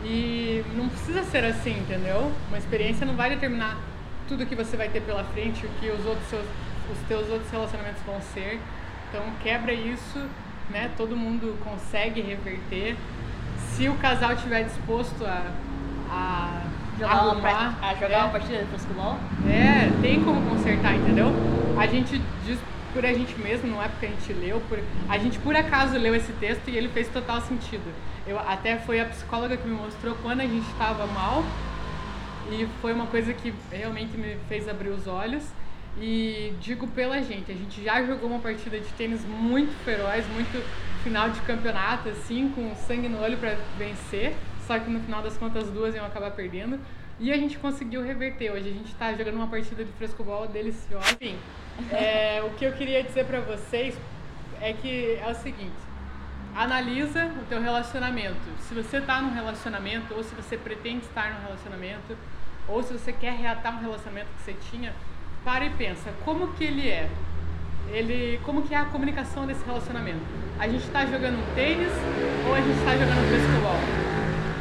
e 0.05 0.65
não 0.75 0.89
precisa 0.89 1.23
ser 1.25 1.45
assim, 1.45 1.77
entendeu? 1.79 2.33
Uma 2.49 2.57
experiência 2.59 3.05
não 3.05 3.15
vai 3.15 3.31
determinar 3.31 3.77
tudo 4.29 4.47
que 4.47 4.55
você 4.55 4.77
vai 4.77 4.89
ter 4.89 5.03
pela 5.03 5.25
frente, 5.25 5.67
o 5.67 5.69
que 5.81 5.91
os 5.91 6.07
outros 6.07 6.27
seus, 6.29 6.47
os 6.93 6.99
teus 7.09 7.29
outros 7.29 7.51
relacionamentos 7.51 8.01
vão 8.07 8.21
ser. 8.33 8.61
Então 9.11 9.23
quebra 9.43 9.73
isso, 9.73 10.19
né? 10.71 10.91
Todo 10.97 11.17
mundo 11.17 11.59
consegue 11.65 12.21
reverter 12.21 12.97
se 13.79 13.89
o 13.89 13.95
casal 13.95 14.33
estiver 14.33 14.65
disposto 14.65 15.25
a, 15.25 15.53
a 16.11 16.63
Jogar, 16.99 17.29
uma, 17.29 17.79
a 17.81 17.95
jogar 17.95 18.11
é. 18.11 18.19
uma 18.19 18.29
partida 18.31 18.65
de 18.65 18.67
futebol? 18.77 19.17
É, 19.47 19.89
tem 20.03 20.21
como 20.25 20.51
consertar, 20.51 20.97
entendeu? 20.97 21.29
A 21.79 21.87
gente 21.87 22.21
diz 22.45 22.59
por 22.93 23.07
a 23.07 23.13
gente 23.13 23.39
mesmo, 23.41 23.71
não 23.71 23.81
é 23.81 23.87
porque 23.87 24.07
a 24.07 24.09
gente 24.09 24.33
leu, 24.33 24.61
por... 24.69 24.81
a 25.09 25.17
gente 25.17 25.39
por 25.39 25.55
acaso 25.55 25.97
leu 25.97 26.13
esse 26.13 26.33
texto 26.33 26.69
e 26.69 26.77
ele 26.77 26.89
fez 26.89 27.07
total 27.07 27.41
sentido. 27.41 27.85
Eu 28.27 28.37
até 28.41 28.79
foi 28.79 28.99
a 28.99 29.05
psicóloga 29.05 29.57
que 29.57 29.69
me 29.69 29.77
mostrou 29.77 30.17
quando 30.23 30.41
a 30.41 30.47
gente 30.47 30.69
estava 30.73 31.07
mal 31.07 31.45
e 32.51 32.67
foi 32.83 32.93
uma 32.93 33.07
coisa 33.07 33.33
que 33.33 33.55
realmente 33.71 34.17
me 34.17 34.37
fez 34.49 34.69
abrir 34.69 34.89
os 34.89 35.07
olhos. 35.07 35.45
E 36.01 36.55
digo 36.61 36.87
pela 36.89 37.21
gente, 37.23 37.51
a 37.51 37.55
gente 37.55 37.83
já 37.83 38.05
jogou 38.05 38.31
uma 38.31 38.39
partida 38.39 38.79
de 38.79 38.89
tênis 38.93 39.25
muito 39.25 39.73
feroz, 39.85 40.27
muito 40.29 40.65
final 41.03 41.31
de 41.31 41.41
campeonato, 41.41 42.09
assim, 42.09 42.51
com 42.51 42.75
sangue 42.77 43.09
no 43.09 43.21
olho 43.21 43.37
para 43.39 43.57
vencer. 43.77 44.35
Só 44.67 44.79
que 44.79 44.91
no 44.91 45.01
final 45.01 45.23
das 45.23 45.37
contas 45.37 45.65
as 45.65 45.71
duas 45.71 45.95
iam 45.95 46.05
acabar 46.05 46.31
perdendo. 46.31 46.79
E 47.19 47.33
a 47.33 47.37
gente 47.37 47.59
conseguiu 47.59 48.03
reverter. 48.03 48.53
Hoje 48.53 48.69
a 48.69 48.73
gente 48.73 48.95
tá 48.95 49.13
jogando 49.13 49.35
uma 49.35 49.49
partida 49.49 49.85
de 49.85 49.91
frescobol 49.93 50.47
deliciosa. 50.47 51.13
Enfim, 51.15 51.37
é, 51.91 52.43
o 52.45 52.51
que 52.51 52.65
eu 52.65 52.73
queria 52.73 53.03
dizer 53.03 53.25
pra 53.25 53.41
vocês 53.41 53.99
é 54.61 54.73
que 54.73 55.19
é 55.21 55.29
o 55.29 55.35
seguinte. 55.35 55.89
Analisa 56.55 57.27
o 57.41 57.45
teu 57.47 57.61
relacionamento. 57.61 58.41
Se 58.61 58.75
você 58.75 59.01
tá 59.01 59.21
num 59.21 59.33
relacionamento, 59.33 60.15
ou 60.15 60.23
se 60.23 60.35
você 60.35 60.57
pretende 60.57 61.05
estar 61.07 61.33
num 61.35 61.43
relacionamento, 61.47 62.17
ou 62.69 62.83
se 62.83 62.93
você 62.93 63.13
quer 63.13 63.33
reatar 63.33 63.77
um 63.77 63.81
relacionamento 63.81 64.29
que 64.37 64.43
você 64.43 64.57
tinha, 64.71 64.95
para 65.45 65.67
e 65.67 65.71
pensa, 65.71 66.13
como 66.25 66.53
que 66.55 66.65
ele 66.65 66.89
é? 66.89 67.09
Ele, 67.91 68.39
como 68.45 68.63
que 68.63 68.75
é 68.75 68.79
a 68.79 68.85
comunicação 68.85 69.47
desse 69.47 69.65
relacionamento? 69.65 70.21
A 70.59 70.69
gente 70.69 70.85
está 70.85 71.07
jogando 71.07 71.43
tênis 71.55 71.93
ou 72.47 72.55
a 72.55 72.61
gente 72.61 72.79
está 72.79 72.93
jogando 72.93 73.29
frescobol? 73.29 74.09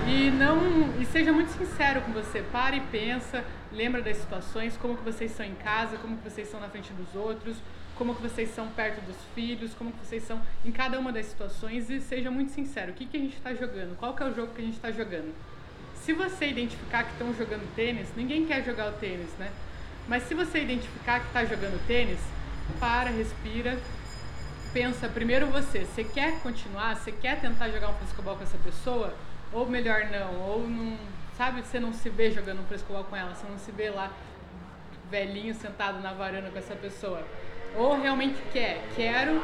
E 0.07 0.31
não, 0.31 1.01
e 1.01 1.05
seja 1.05 1.33
muito 1.33 1.49
sincero 1.49 1.99
com 2.01 2.13
você, 2.13 2.41
para 2.41 2.77
e 2.77 2.79
pensa, 2.79 3.43
lembra 3.73 4.01
das 4.01 4.15
situações, 4.15 4.77
como 4.77 4.95
que 4.95 5.03
vocês 5.03 5.31
são 5.31 5.45
em 5.45 5.55
casa, 5.55 5.97
como 5.97 6.15
que 6.15 6.29
vocês 6.29 6.47
são 6.47 6.61
na 6.61 6.69
frente 6.69 6.93
dos 6.93 7.13
outros, 7.13 7.57
como 7.97 8.15
que 8.15 8.21
vocês 8.21 8.49
são 8.51 8.67
perto 8.67 9.01
dos 9.01 9.17
filhos, 9.35 9.73
como 9.73 9.91
que 9.91 10.05
vocês 10.05 10.23
são 10.23 10.39
em 10.63 10.71
cada 10.71 10.97
uma 10.97 11.11
das 11.11 11.25
situações 11.25 11.89
e 11.89 11.99
seja 11.99 12.31
muito 12.31 12.53
sincero, 12.53 12.91
o 12.91 12.93
que 12.93 13.05
que 13.05 13.17
a 13.17 13.19
gente 13.19 13.35
está 13.35 13.53
jogando? 13.53 13.97
Qual 13.97 14.13
que 14.15 14.23
é 14.23 14.27
o 14.27 14.33
jogo 14.33 14.53
que 14.53 14.61
a 14.61 14.65
gente 14.65 14.75
está 14.75 14.91
jogando? 14.91 15.33
Se 15.95 16.13
você 16.13 16.47
identificar 16.47 17.03
que 17.03 17.11
estão 17.11 17.33
jogando 17.33 17.67
tênis, 17.75 18.07
ninguém 18.15 18.45
quer 18.45 18.63
jogar 18.63 18.89
o 18.89 18.93
tênis, 18.93 19.29
né? 19.37 19.51
Mas 20.07 20.23
se 20.23 20.33
você 20.33 20.59
identificar 20.59 21.19
que 21.19 21.27
está 21.27 21.43
jogando 21.43 21.85
tênis, 21.85 22.19
para, 22.79 23.09
respira, 23.09 23.77
pensa 24.73 25.07
primeiro 25.09 25.47
você, 25.47 25.79
você 25.79 26.03
quer 26.03 26.39
continuar, 26.41 26.95
você 26.95 27.11
quer 27.11 27.39
tentar 27.39 27.69
jogar 27.69 27.89
um 27.89 27.93
frescobol 27.95 28.35
com 28.35 28.43
essa 28.43 28.57
pessoa? 28.57 29.13
Ou 29.51 29.65
melhor 29.65 30.05
não, 30.11 30.39
ou 30.41 30.67
não, 30.67 30.97
sabe, 31.37 31.61
você 31.61 31.79
não 31.79 31.93
se 31.93 32.09
vê 32.09 32.31
jogando 32.31 32.61
um 32.61 32.65
frescobol 32.65 33.03
com 33.05 33.15
ela, 33.15 33.33
você 33.33 33.47
não 33.49 33.57
se 33.57 33.71
vê 33.71 33.89
lá 33.89 34.11
velhinho 35.09 35.53
sentado 35.55 35.99
na 36.01 36.13
varanda 36.13 36.49
com 36.49 36.59
essa 36.59 36.75
pessoa. 36.75 37.23
Ou 37.75 37.99
realmente 38.01 38.41
quer, 38.51 38.81
quero, 38.95 39.41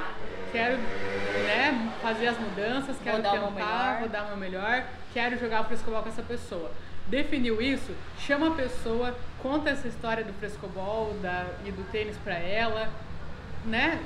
quero 0.52 0.78
né, 0.78 1.94
fazer 2.02 2.28
as 2.28 2.38
mudanças, 2.38 2.98
quero 3.04 3.22
meu 3.22 3.32
tentar, 3.32 3.52
melhor. 3.52 4.00
vou 4.00 4.10
dar 4.10 4.24
o 4.24 4.28
meu 4.28 4.38
melhor, 4.38 4.86
quero 5.14 5.40
jogar 5.40 5.62
o 5.62 5.66
frescobol 5.66 6.02
com 6.02 6.10
essa 6.10 6.24
pessoa. 6.24 6.72
Definiu 7.08 7.62
isso, 7.62 7.94
chama 8.18 8.48
a 8.48 8.52
pessoa, 8.52 9.16
conta 9.44 9.70
essa 9.70 9.88
história 9.88 10.24
do 10.24 10.34
frescobol 10.34 11.14
da, 11.22 11.46
e 11.66 11.72
do 11.72 11.84
tênis 11.92 12.18
pra 12.24 12.34
ela, 12.34 12.90
né? 13.66 14.00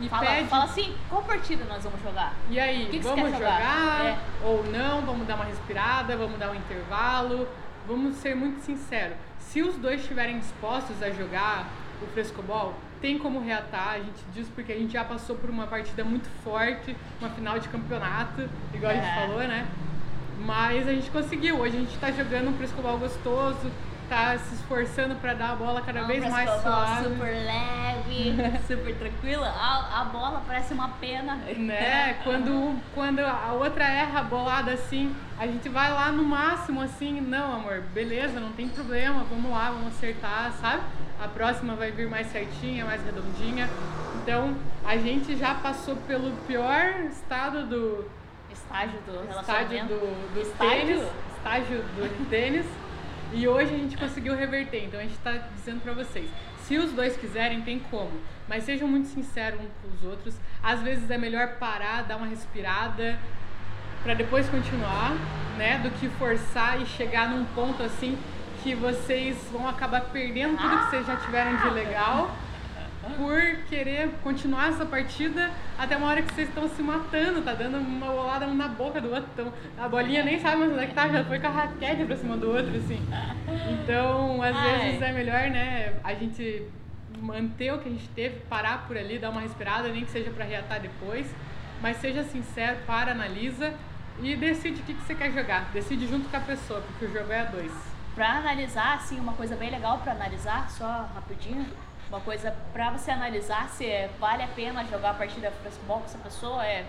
E 0.00 0.08
Fala, 0.08 0.26
pede. 0.26 0.48
fala 0.48 0.64
assim, 0.64 0.94
qual 1.08 1.22
partida 1.22 1.64
nós 1.64 1.82
vamos 1.82 2.00
jogar? 2.02 2.34
E 2.50 2.58
aí, 2.60 2.86
que 2.86 2.98
que 2.98 3.04
vamos 3.04 3.30
jogar, 3.30 3.38
jogar? 3.60 4.04
É. 4.04 4.18
ou 4.44 4.64
não? 4.64 5.02
Vamos 5.02 5.26
dar 5.26 5.36
uma 5.36 5.44
respirada, 5.44 6.16
vamos 6.16 6.38
dar 6.38 6.50
um 6.50 6.54
intervalo. 6.54 7.48
Vamos 7.86 8.16
ser 8.16 8.34
muito 8.34 8.60
sinceros. 8.62 9.16
Se 9.38 9.62
os 9.62 9.76
dois 9.76 10.00
estiverem 10.00 10.38
dispostos 10.38 11.02
a 11.02 11.10
jogar 11.10 11.68
o 12.02 12.06
frescobol, 12.08 12.74
tem 13.00 13.18
como 13.18 13.40
reatar. 13.40 13.90
A 13.94 13.98
gente 13.98 14.24
diz 14.34 14.48
porque 14.48 14.72
a 14.72 14.76
gente 14.76 14.92
já 14.94 15.04
passou 15.04 15.36
por 15.36 15.48
uma 15.48 15.66
partida 15.66 16.02
muito 16.02 16.28
forte, 16.42 16.96
uma 17.20 17.30
final 17.30 17.58
de 17.58 17.68
campeonato, 17.68 18.48
igual 18.72 18.90
a 18.92 18.94
gente 18.96 19.06
É. 19.06 19.14
falou, 19.14 19.38
né? 19.40 19.66
Mas 20.44 20.88
a 20.88 20.92
gente 20.92 21.08
conseguiu. 21.10 21.58
Hoje 21.60 21.76
a 21.76 21.80
gente 21.80 21.96
tá 21.98 22.10
jogando 22.10 22.48
um 22.48 22.56
frescobol 22.56 22.98
gostoso, 22.98 23.70
tá 24.08 24.36
se 24.38 24.54
esforçando 24.54 25.14
para 25.16 25.34
dar 25.34 25.50
a 25.50 25.56
bola 25.56 25.80
cada 25.80 26.00
Uma 26.00 26.08
vez 26.08 26.28
mais 26.28 26.50
suave. 26.62 27.04
super 27.04 27.34
leve, 27.34 28.36
super 28.66 28.94
tranquila. 28.96 29.46
A, 29.48 30.00
a 30.00 30.04
bola 30.04 30.42
parece 30.46 30.72
uma 30.74 30.88
pena. 31.00 31.36
Né? 31.36 32.14
Quando, 32.24 32.80
quando 32.94 33.20
a 33.20 33.52
outra 33.52 33.84
erra 33.84 34.20
a 34.20 34.22
bolada 34.22 34.72
assim, 34.72 35.14
a 35.38 35.46
gente 35.46 35.68
vai 35.68 35.90
lá 35.92 36.10
no 36.12 36.22
máximo 36.24 36.80
assim, 36.80 37.20
não 37.20 37.54
amor, 37.54 37.82
beleza, 37.92 38.38
não 38.40 38.52
tem 38.52 38.68
problema, 38.68 39.24
vamos 39.24 39.50
lá, 39.50 39.70
vamos 39.70 39.88
acertar, 39.88 40.52
sabe? 40.60 40.82
A 41.22 41.28
próxima 41.28 41.74
vai 41.74 41.90
vir 41.90 42.08
mais 42.08 42.28
certinha, 42.28 42.84
mais 42.84 43.04
redondinha. 43.04 43.68
Então 44.22 44.56
a 44.84 44.96
gente 44.96 45.36
já 45.36 45.54
passou 45.54 45.96
pelo 45.96 46.30
pior 46.46 47.00
estado 47.10 47.66
do 47.66 48.08
Estágio 48.52 48.98
do 49.06 49.12
estágio 49.12 49.28
relacionamento. 49.28 49.94
do, 49.94 50.34
do 50.34 50.40
Estágio? 50.40 50.86
tênis, 50.86 51.08
estágio 51.36 51.78
do 51.78 52.30
tênis. 52.30 52.66
E 53.36 53.48
hoje 53.48 53.74
a 53.74 53.78
gente 53.78 53.96
conseguiu 53.96 54.36
reverter, 54.36 54.84
então 54.84 55.00
a 55.00 55.02
gente 55.02 55.16
está 55.16 55.32
dizendo 55.56 55.80
para 55.80 55.92
vocês, 55.92 56.30
se 56.62 56.78
os 56.78 56.92
dois 56.92 57.16
quiserem, 57.16 57.62
tem 57.62 57.80
como, 57.80 58.12
mas 58.48 58.62
sejam 58.62 58.86
muito 58.86 59.08
sinceros 59.08 59.58
uns 59.60 59.72
com 59.82 59.88
os 59.92 60.04
outros. 60.08 60.36
Às 60.62 60.80
vezes 60.82 61.10
é 61.10 61.18
melhor 61.18 61.56
parar, 61.58 62.02
dar 62.02 62.16
uma 62.16 62.28
respirada 62.28 63.18
para 64.04 64.14
depois 64.14 64.48
continuar, 64.48 65.16
né, 65.58 65.80
do 65.80 65.90
que 65.90 66.08
forçar 66.10 66.80
e 66.80 66.86
chegar 66.86 67.28
num 67.28 67.44
ponto 67.46 67.82
assim 67.82 68.16
que 68.62 68.72
vocês 68.72 69.36
vão 69.50 69.68
acabar 69.68 70.02
perdendo 70.02 70.56
tudo 70.56 70.78
que 70.84 70.90
vocês 70.90 71.06
já 71.06 71.16
tiveram 71.16 71.56
de 71.56 71.70
legal 71.70 72.30
por 73.16 73.40
querer 73.68 74.10
continuar 74.22 74.70
essa 74.70 74.84
partida 74.84 75.50
até 75.78 75.96
uma 75.96 76.08
hora 76.08 76.22
que 76.22 76.34
vocês 76.34 76.48
estão 76.48 76.68
se 76.68 76.82
matando, 76.82 77.42
tá 77.42 77.54
dando 77.54 77.78
uma 77.78 78.06
bolada 78.06 78.46
um 78.46 78.54
na 78.54 78.68
boca 78.68 79.00
do 79.00 79.10
outro. 79.12 79.28
Então, 79.32 79.52
a 79.78 79.88
bolinha 79.88 80.24
nem 80.24 80.38
sabe 80.40 80.56
mais 80.56 80.72
onde 80.72 80.84
é 80.84 80.86
que 80.86 80.94
tá, 80.94 81.08
já 81.08 81.24
foi 81.24 81.38
com 81.38 81.46
a 81.46 81.50
raquete 81.50 82.04
pra 82.04 82.16
cima 82.16 82.36
do 82.36 82.50
outro, 82.50 82.76
assim. 82.76 83.00
Então, 83.70 84.42
às 84.42 84.56
Ai. 84.56 84.80
vezes 84.80 85.02
é 85.02 85.12
melhor, 85.12 85.50
né, 85.50 85.94
a 86.02 86.14
gente 86.14 86.66
manter 87.20 87.72
o 87.72 87.78
que 87.78 87.88
a 87.88 87.92
gente 87.92 88.08
teve, 88.08 88.40
parar 88.48 88.86
por 88.86 88.96
ali, 88.96 89.18
dar 89.18 89.30
uma 89.30 89.40
respirada, 89.40 89.88
nem 89.88 90.04
que 90.04 90.10
seja 90.10 90.30
pra 90.30 90.44
reatar 90.44 90.80
depois. 90.80 91.26
Mas 91.80 91.98
seja 91.98 92.22
sincero, 92.24 92.78
para, 92.86 93.12
analisa 93.12 93.74
e 94.22 94.36
decide 94.36 94.80
o 94.80 94.84
que, 94.84 94.94
que 94.94 95.02
você 95.02 95.14
quer 95.14 95.32
jogar. 95.32 95.70
Decide 95.72 96.06
junto 96.06 96.28
com 96.28 96.36
a 96.36 96.40
pessoa, 96.40 96.80
porque 96.80 97.06
o 97.06 97.12
jogo 97.12 97.32
é 97.32 97.40
a 97.40 97.44
dois. 97.44 97.72
Pra 98.14 98.38
analisar, 98.38 98.94
assim, 98.94 99.18
uma 99.18 99.32
coisa 99.32 99.56
bem 99.56 99.70
legal 99.70 99.98
pra 99.98 100.12
analisar, 100.12 100.70
só 100.70 101.08
rapidinho, 101.14 101.66
uma 102.14 102.20
coisa 102.20 102.54
pra 102.72 102.90
você 102.90 103.10
analisar 103.10 103.68
se 103.68 103.84
é- 103.84 104.08
vale 104.20 104.44
a 104.44 104.46
pena 104.46 104.84
jogar 104.84 105.10
a 105.10 105.14
partida 105.14 105.50
de 105.50 105.56
frescobol 105.56 105.98
com 105.98 106.04
essa 106.04 106.18
pessoa 106.18 106.64
é, 106.64 106.86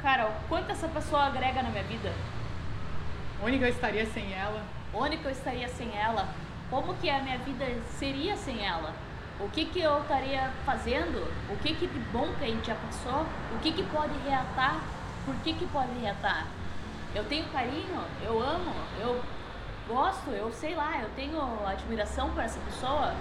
cara, 0.00 0.26
o 0.26 0.48
quanto 0.48 0.72
essa 0.72 0.88
pessoa 0.88 1.26
agrega 1.26 1.62
na 1.62 1.68
minha 1.68 1.84
vida? 1.84 2.10
Onde 3.44 3.60
eu 3.60 3.68
estaria 3.68 4.06
sem 4.06 4.32
ela? 4.32 4.62
Onde 4.94 5.22
eu 5.22 5.30
estaria 5.30 5.68
sem 5.68 5.94
ela? 5.94 6.26
Como 6.70 6.94
que 6.94 7.10
a 7.10 7.20
minha 7.20 7.36
vida 7.38 7.66
seria 7.90 8.36
sem 8.36 8.64
ela? 8.66 8.94
O 9.38 9.50
que 9.50 9.66
que 9.66 9.80
eu 9.80 10.00
estaria 10.00 10.50
fazendo? 10.64 11.30
O 11.52 11.56
que 11.58 11.74
que 11.74 11.86
de 11.86 11.98
bom 12.10 12.26
que 12.38 12.44
a 12.44 12.48
gente 12.48 12.66
já 12.66 12.74
passou? 12.74 13.26
O 13.54 13.58
que 13.60 13.70
que 13.70 13.82
pode 13.84 14.18
reatar? 14.26 14.80
Por 15.26 15.34
que 15.36 15.52
que 15.52 15.66
pode 15.66 15.92
reatar? 16.00 16.46
Eu 17.14 17.24
tenho 17.24 17.44
carinho, 17.50 18.02
eu 18.22 18.42
amo, 18.42 18.74
eu 18.98 19.20
gosto, 19.88 20.30
eu 20.30 20.52
sei 20.52 20.74
lá, 20.74 21.00
eu 21.02 21.08
tenho 21.16 21.40
admiração 21.66 22.30
por 22.30 22.42
essa 22.42 22.60
pessoa. 22.60 23.14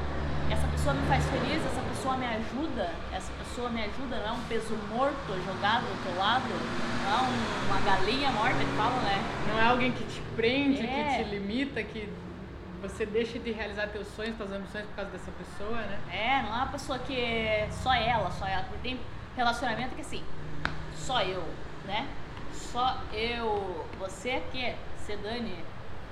Essa 0.50 0.68
pessoa 0.68 0.94
me 0.94 1.06
faz 1.08 1.26
feliz, 1.26 1.66
essa 1.66 1.82
pessoa 1.82 2.16
me 2.16 2.26
ajuda, 2.26 2.90
essa 3.14 3.32
pessoa 3.34 3.70
me 3.70 3.82
ajuda, 3.84 4.16
não 4.18 4.28
é 4.28 4.32
um 4.32 4.44
peso 4.48 4.76
morto 4.94 5.34
jogado 5.46 5.82
do 5.84 6.04
teu 6.04 6.18
lado, 6.18 6.44
não 6.48 7.12
é 7.12 7.22
um- 7.22 7.66
uma 7.70 7.82
galinha 7.82 8.32
morta 8.32 8.58
que 8.60 8.78
falam, 8.78 8.98
né? 9.02 9.22
Não 9.50 9.60
é 9.60 9.66
alguém 9.66 9.92
que 9.92 10.04
te 10.06 10.22
prende, 10.38 10.86
É. 10.86 11.18
que 11.18 11.24
te 11.24 11.30
limita, 11.32 11.84
que 11.84 12.08
você 12.82 13.06
deixa 13.06 13.38
de 13.40 13.52
realizar 13.52 13.88
teus 13.88 14.08
sonhos, 14.10 14.38
tuas 14.38 14.52
ambições 14.54 14.86
por 14.86 14.96
causa 14.96 15.12
dessa 15.12 15.32
pessoa, 15.32 15.82
né? 15.82 16.00
É, 16.14 16.42
não 16.44 16.54
é 16.54 16.58
uma 16.60 16.68
pessoa 16.68 16.98
que 17.00 17.20
é 17.20 17.68
só 17.72 17.94
ela, 17.94 18.32
só 18.32 18.46
ela. 18.48 18.64
Porque 18.64 18.78
tem 18.84 19.00
relacionamento 19.36 19.96
que 19.96 20.02
assim, 20.02 20.24
só 20.96 21.22
eu, 21.24 21.44
né? 21.86 22.08
Só 22.54 22.96
eu, 23.12 23.86
você 24.00 24.32
aqui, 24.32 24.74
você 24.98 25.18
Dani. 25.18 25.58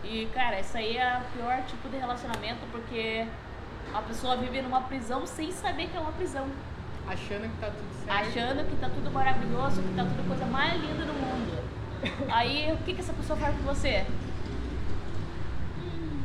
E 0.05 0.27
cara, 0.33 0.59
isso 0.59 0.77
aí 0.77 0.97
é 0.97 1.17
o 1.19 1.37
pior 1.37 1.63
tipo 1.63 1.89
de 1.89 1.97
relacionamento 1.97 2.59
porque 2.71 3.25
a 3.93 4.01
pessoa 4.01 4.37
vive 4.37 4.61
numa 4.61 4.81
prisão 4.81 5.25
sem 5.25 5.51
saber 5.51 5.87
que 5.87 5.97
é 5.97 5.99
uma 5.99 6.11
prisão. 6.11 6.47
Achando 7.07 7.49
que 7.51 7.59
tá 7.59 7.67
tudo 7.67 8.05
certo. 8.05 8.27
Achando 8.27 8.69
que 8.69 8.75
tá 8.77 8.89
tudo 8.89 9.11
maravilhoso, 9.11 9.81
que 9.81 9.95
tá 9.95 10.03
tudo 10.03 10.27
coisa 10.27 10.45
mais 10.45 10.73
linda 10.81 11.05
do 11.05 11.13
mundo. 11.13 11.63
Aí 12.31 12.71
o 12.71 12.77
que, 12.77 12.93
que 12.93 13.01
essa 13.01 13.13
pessoa 13.13 13.37
faz 13.37 13.55
com 13.57 13.63
você? 13.63 14.05
Hum, 15.79 16.23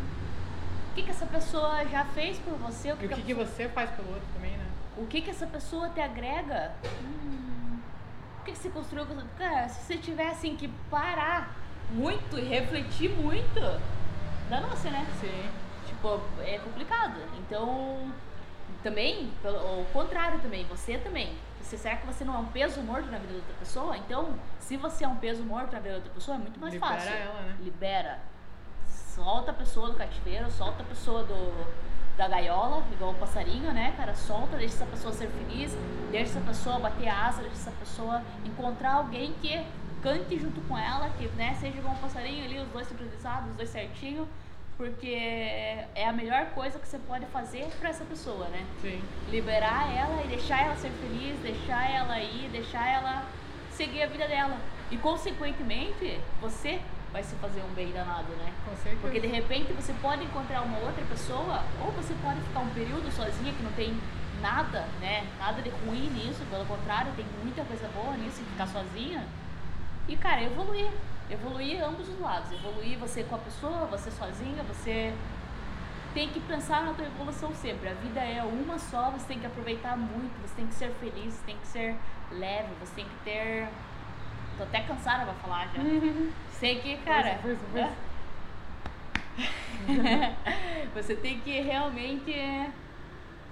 O 0.90 0.94
que, 0.94 1.02
que 1.02 1.10
essa 1.10 1.26
pessoa 1.26 1.84
já 1.86 2.04
fez 2.04 2.38
por 2.38 2.54
você? 2.54 2.88
E 2.88 2.92
o 2.92 2.96
que, 2.96 3.14
a 3.14 3.16
que 3.16 3.34
você 3.34 3.68
faz 3.68 3.90
pelo 3.90 4.08
outro 4.08 4.26
também, 4.34 4.52
né? 4.52 4.66
o 4.96 5.06
que 5.06 5.22
que 5.22 5.30
essa 5.30 5.46
pessoa 5.46 5.88
te 5.88 6.00
agrega? 6.00 6.72
Hum, 7.02 7.78
o 8.40 8.44
que, 8.44 8.52
que 8.52 8.58
você 8.58 8.68
construiu. 8.68 9.06
Cara, 9.38 9.68
se 9.68 9.86
você 9.86 9.96
tivesse 9.96 10.46
assim, 10.46 10.56
que 10.56 10.68
parar 10.90 11.59
muito 11.92 12.38
e 12.38 12.42
refletir 12.42 13.10
muito, 13.10 13.60
danou-se, 14.48 14.88
né? 14.90 15.06
Sim. 15.20 15.50
Tipo, 15.86 16.20
é 16.40 16.58
complicado. 16.58 17.20
Então, 17.38 18.10
também, 18.82 19.30
pelo, 19.42 19.82
o 19.82 19.86
contrário 19.92 20.38
também, 20.40 20.64
você 20.66 20.98
também. 20.98 21.36
Você, 21.60 21.76
será 21.76 21.96
que 21.96 22.06
você 22.06 22.24
não 22.24 22.34
é 22.34 22.38
um 22.38 22.46
peso 22.46 22.80
morto 22.82 23.10
na 23.10 23.18
vida 23.18 23.32
da 23.32 23.38
outra 23.38 23.54
pessoa? 23.58 23.96
Então, 23.96 24.34
se 24.58 24.76
você 24.76 25.04
é 25.04 25.08
um 25.08 25.16
peso 25.16 25.42
morto 25.44 25.72
na 25.72 25.78
vida 25.78 25.90
da 25.90 25.96
outra 25.96 26.12
pessoa, 26.12 26.36
é 26.36 26.40
muito 26.40 26.58
mais 26.58 26.72
Libera 26.72 26.94
fácil. 26.94 27.10
ela, 27.10 27.40
né? 27.42 27.56
Libera. 27.60 28.18
Solta 28.88 29.50
a 29.50 29.54
pessoa 29.54 29.88
do 29.90 29.96
cativeiro, 29.96 30.50
solta 30.50 30.82
a 30.82 30.86
pessoa 30.86 31.22
do, 31.24 31.66
da 32.16 32.26
gaiola, 32.28 32.82
igual 32.92 33.10
o 33.10 33.14
passarinho, 33.14 33.72
né, 33.72 33.92
cara? 33.96 34.14
Solta, 34.14 34.56
deixa 34.56 34.74
essa 34.76 34.86
pessoa 34.86 35.12
ser 35.12 35.28
feliz, 35.28 35.76
deixa 36.10 36.38
essa 36.38 36.40
pessoa 36.40 36.78
bater 36.78 37.08
asa, 37.08 37.42
deixa 37.42 37.56
essa 37.56 37.72
pessoa 37.72 38.22
encontrar 38.44 38.94
alguém 38.94 39.32
que 39.42 39.64
cante 40.02 40.38
junto 40.38 40.60
com 40.62 40.76
ela, 40.76 41.10
que 41.18 41.26
né, 41.28 41.56
seja 41.60 41.78
igual 41.78 41.94
um 41.94 41.98
passarinho 41.98 42.44
ali, 42.44 42.58
os 42.58 42.68
dois 42.68 42.86
sincronizados, 42.86 43.50
os 43.50 43.56
dois 43.56 43.70
certinho, 43.70 44.28
porque 44.76 45.14
é 45.94 46.06
a 46.08 46.12
melhor 46.12 46.46
coisa 46.54 46.78
que 46.78 46.88
você 46.88 46.98
pode 46.98 47.26
fazer 47.26 47.68
pra 47.78 47.90
essa 47.90 48.04
pessoa, 48.04 48.48
né? 48.48 48.64
Sim. 48.80 49.02
liberar 49.30 49.94
ela 49.94 50.22
e 50.24 50.28
deixar 50.28 50.62
ela 50.62 50.76
ser 50.76 50.90
feliz, 50.90 51.38
deixar 51.40 51.90
ela 51.90 52.18
ir, 52.18 52.48
deixar 52.50 52.86
ela 52.86 53.24
seguir 53.70 54.02
a 54.02 54.06
vida 54.06 54.26
dela. 54.26 54.56
E 54.90 54.96
consequentemente, 54.96 56.18
você 56.40 56.80
vai 57.12 57.22
se 57.22 57.34
fazer 57.36 57.60
um 57.60 57.74
bem 57.74 57.92
danado, 57.92 58.32
né? 58.32 58.52
Com 58.64 58.74
certeza. 58.76 59.00
Porque 59.02 59.20
de 59.20 59.26
repente 59.26 59.72
você 59.72 59.92
pode 60.00 60.24
encontrar 60.24 60.62
uma 60.62 60.78
outra 60.78 61.04
pessoa, 61.04 61.62
ou 61.84 61.92
você 61.92 62.14
pode 62.22 62.40
ficar 62.40 62.60
um 62.60 62.70
período 62.70 63.10
sozinha 63.12 63.52
que 63.52 63.62
não 63.62 63.72
tem 63.72 63.94
nada, 64.40 64.86
né? 65.00 65.26
Nada 65.38 65.60
de 65.60 65.68
ruim 65.68 66.08
nisso, 66.10 66.42
pelo 66.50 66.64
contrário, 66.64 67.12
tem 67.16 67.26
muita 67.42 67.62
coisa 67.64 67.88
boa 67.88 68.16
nisso, 68.16 68.42
ficar 68.52 68.66
sozinha. 68.66 69.26
E 70.08 70.16
cara, 70.16 70.42
evoluir. 70.42 70.90
Evoluir 71.30 71.82
ambos 71.82 72.08
os 72.08 72.18
lados. 72.18 72.50
Evoluir 72.52 72.98
você 72.98 73.22
com 73.24 73.36
a 73.36 73.38
pessoa, 73.38 73.86
você 73.86 74.10
sozinha, 74.10 74.62
você 74.64 75.14
tem 76.12 76.28
que 76.28 76.40
pensar 76.40 76.82
na 76.82 76.92
tua 76.92 77.06
evolução 77.06 77.54
sempre. 77.54 77.88
A 77.88 77.94
vida 77.94 78.20
é 78.20 78.42
uma 78.42 78.78
só, 78.78 79.10
você 79.10 79.26
tem 79.26 79.38
que 79.38 79.46
aproveitar 79.46 79.96
muito, 79.96 80.32
você 80.42 80.54
tem 80.56 80.66
que 80.66 80.74
ser 80.74 80.90
feliz, 80.94 81.34
você 81.34 81.46
tem 81.46 81.56
que 81.56 81.66
ser 81.66 81.96
leve, 82.32 82.68
você 82.80 82.94
tem 82.96 83.04
que 83.04 83.16
ter. 83.24 83.68
Tô 84.56 84.64
até 84.64 84.80
cansada 84.80 85.24
pra 85.24 85.34
falar 85.34 85.68
já. 85.68 85.80
Sei 86.52 86.80
que, 86.80 86.96
cara. 86.98 87.38
Força, 87.38 87.56
força, 87.56 87.66
força. 87.72 88.10
Você 90.94 91.16
tem 91.16 91.40
que 91.40 91.60
realmente 91.60 92.32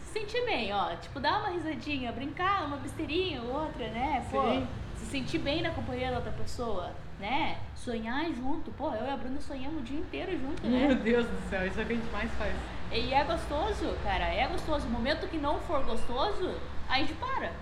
se 0.00 0.12
sentir 0.12 0.44
bem, 0.44 0.72
ó. 0.74 0.94
Tipo, 0.96 1.20
dar 1.20 1.40
uma 1.40 1.50
risadinha, 1.50 2.12
brincar, 2.12 2.66
uma 2.66 2.76
besteirinha 2.76 3.42
ou 3.42 3.62
outra, 3.62 3.88
né? 3.88 4.26
Pô, 4.30 4.42
Sim. 4.42 4.68
Se 4.98 5.06
sentir 5.06 5.38
bem 5.38 5.62
na 5.62 5.70
companhia 5.70 6.10
da 6.10 6.16
outra 6.16 6.32
pessoa, 6.32 6.92
né? 7.18 7.58
Sonhar 7.74 8.26
junto. 8.32 8.70
Pô, 8.72 8.92
eu 8.94 9.06
e 9.06 9.10
a 9.10 9.16
Bruna 9.16 9.40
sonhamos 9.40 9.80
o 9.80 9.84
dia 9.84 9.98
inteiro 9.98 10.32
junto, 10.32 10.66
Meu 10.66 10.88
né? 10.88 10.94
Deus 10.94 11.26
do 11.26 11.48
céu, 11.48 11.66
isso 11.66 11.78
é 11.80 11.82
o 11.82 11.86
que 11.86 11.92
a 11.92 11.96
gente 11.96 12.10
mais 12.10 12.30
faz. 12.32 12.54
E 12.90 13.12
é 13.12 13.24
gostoso, 13.24 13.94
cara, 14.02 14.24
é 14.24 14.46
gostoso. 14.46 14.86
O 14.86 14.90
momento 14.90 15.28
que 15.28 15.38
não 15.38 15.60
for 15.60 15.84
gostoso, 15.84 16.54
a 16.88 16.98
gente 16.98 17.12
para, 17.14 17.52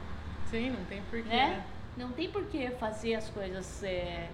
Sim, 0.51 0.71
não 0.71 0.85
tem 0.85 1.03
porquê, 1.11 1.29
né? 1.29 1.49
né? 1.49 1.65
Não 1.97 2.13
tem 2.13 2.31
por 2.31 2.45
que 2.47 2.71
fazer 2.73 3.15
as 3.15 3.29
coisas 3.31 3.83
é, 3.83 4.29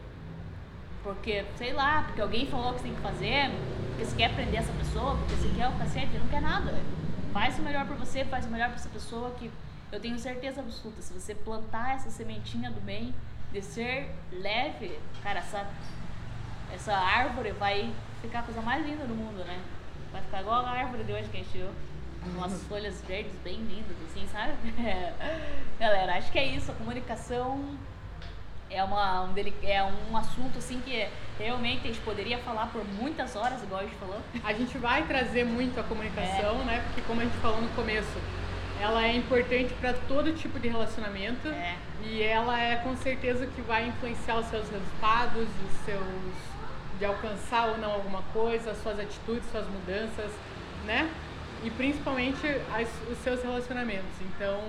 porque, 1.03 1.45
sei 1.57 1.73
lá, 1.73 2.03
porque 2.03 2.21
alguém 2.21 2.47
falou 2.47 2.73
que 2.75 2.81
você 2.81 2.85
tem 2.85 2.95
que 2.95 3.01
fazer, 3.01 3.51
porque 3.89 4.05
você 4.05 4.17
quer 4.17 4.27
aprender 4.27 4.57
essa 4.57 4.73
pessoa, 4.73 5.17
porque 5.17 5.35
você 5.35 5.49
quer 5.57 5.69
o 5.69 5.73
cacete, 5.73 6.19
não 6.19 6.29
quer 6.29 6.43
nada. 6.43 6.75
Faz 7.33 7.59
o 7.59 7.63
melhor 7.63 7.87
pra 7.87 7.97
você, 7.97 8.25
faz 8.25 8.47
o 8.47 8.51
melhor 8.51 8.69
pra 8.69 8.77
essa 8.77 8.89
pessoa 8.89 9.31
que 9.39 9.51
eu 9.93 10.01
tenho 10.01 10.19
certeza 10.19 10.61
absoluta, 10.61 11.03
se 11.03 11.13
você 11.13 11.35
plantar 11.35 11.97
essa 11.97 12.11
sementinha 12.11 12.71
do 12.71 12.81
bem, 12.81 13.15
de 13.53 13.61
ser 13.61 14.11
leve, 14.33 14.99
cara, 15.23 15.41
essa, 15.41 15.67
essa 16.75 16.95
árvore 16.95 17.53
vai 17.53 17.93
ficar 18.23 18.41
a 18.41 18.43
coisa 18.43 18.63
mais 18.63 18.85
linda 18.87 19.05
do 19.05 19.15
mundo, 19.15 19.45
né? 19.45 19.61
Vai 20.11 20.23
ficar 20.23 20.41
igual 20.41 20.65
a 20.65 20.71
árvore 20.71 21.05
de 21.05 21.13
hoje 21.13 21.29
que 21.29 21.37
a 21.37 21.41
gente 21.41 21.59
viu. 21.59 21.69
Umas 22.35 22.53
folhas 22.65 23.03
verdes 23.03 23.35
bem 23.45 23.57
lindas, 23.57 23.97
assim, 24.09 24.27
sabe? 24.33 24.55
Galera, 25.79 26.17
acho 26.17 26.33
que 26.33 26.39
é 26.39 26.47
isso. 26.47 26.71
A 26.71 26.75
comunicação 26.75 27.77
é, 28.71 28.83
uma, 28.83 29.25
um, 29.25 29.35
é 29.63 29.83
um 29.83 30.17
assunto, 30.17 30.59
assim, 30.59 30.81
que 30.81 31.07
realmente 31.39 31.83
a 31.85 31.93
gente 31.93 32.01
poderia 32.01 32.39
falar 32.39 32.69
por 32.69 32.83
muitas 32.85 33.37
horas, 33.37 33.63
igual 33.63 33.83
a 33.83 33.85
gente 33.85 33.97
falou. 33.97 34.21
A 34.43 34.55
gente 34.55 34.79
vai 34.79 35.07
trazer 35.07 35.45
muito 35.45 35.79
a 35.79 35.83
comunicação, 35.83 36.65
né? 36.65 36.83
Porque 36.87 37.03
como 37.03 37.21
a 37.21 37.25
gente 37.25 37.37
falou 37.39 37.61
no 37.61 37.69
começo, 37.71 38.19
ela 38.83 39.07
é 39.07 39.15
importante 39.17 39.73
para 39.81 39.93
todo 40.09 40.33
tipo 40.33 40.59
de 40.59 40.69
relacionamento 40.69 41.49
É. 41.49 41.77
e 42.05 42.23
ela 42.23 42.61
é 42.61 42.77
com 42.77 42.97
certeza 42.97 43.47
que 43.47 43.63
vai 43.63 43.87
influenciar 43.87 44.37
os 44.39 44.47
seus 44.47 44.69
resultados, 44.69 45.43
os 45.67 45.85
seus 45.85 46.03
de 46.99 47.05
alcançar 47.05 47.69
ou 47.69 47.79
não 47.79 47.93
alguma 47.93 48.23
coisa, 48.33 48.73
as 48.73 48.83
suas 48.83 48.99
atitudes, 48.99 49.45
suas 49.51 49.67
mudanças, 49.69 50.31
né? 50.85 51.09
E 51.65 51.71
principalmente 51.71 52.47
as- 52.75 53.09
os 53.11 53.19
seus 53.19 53.43
relacionamentos. 53.43 54.21
Então, 54.21 54.61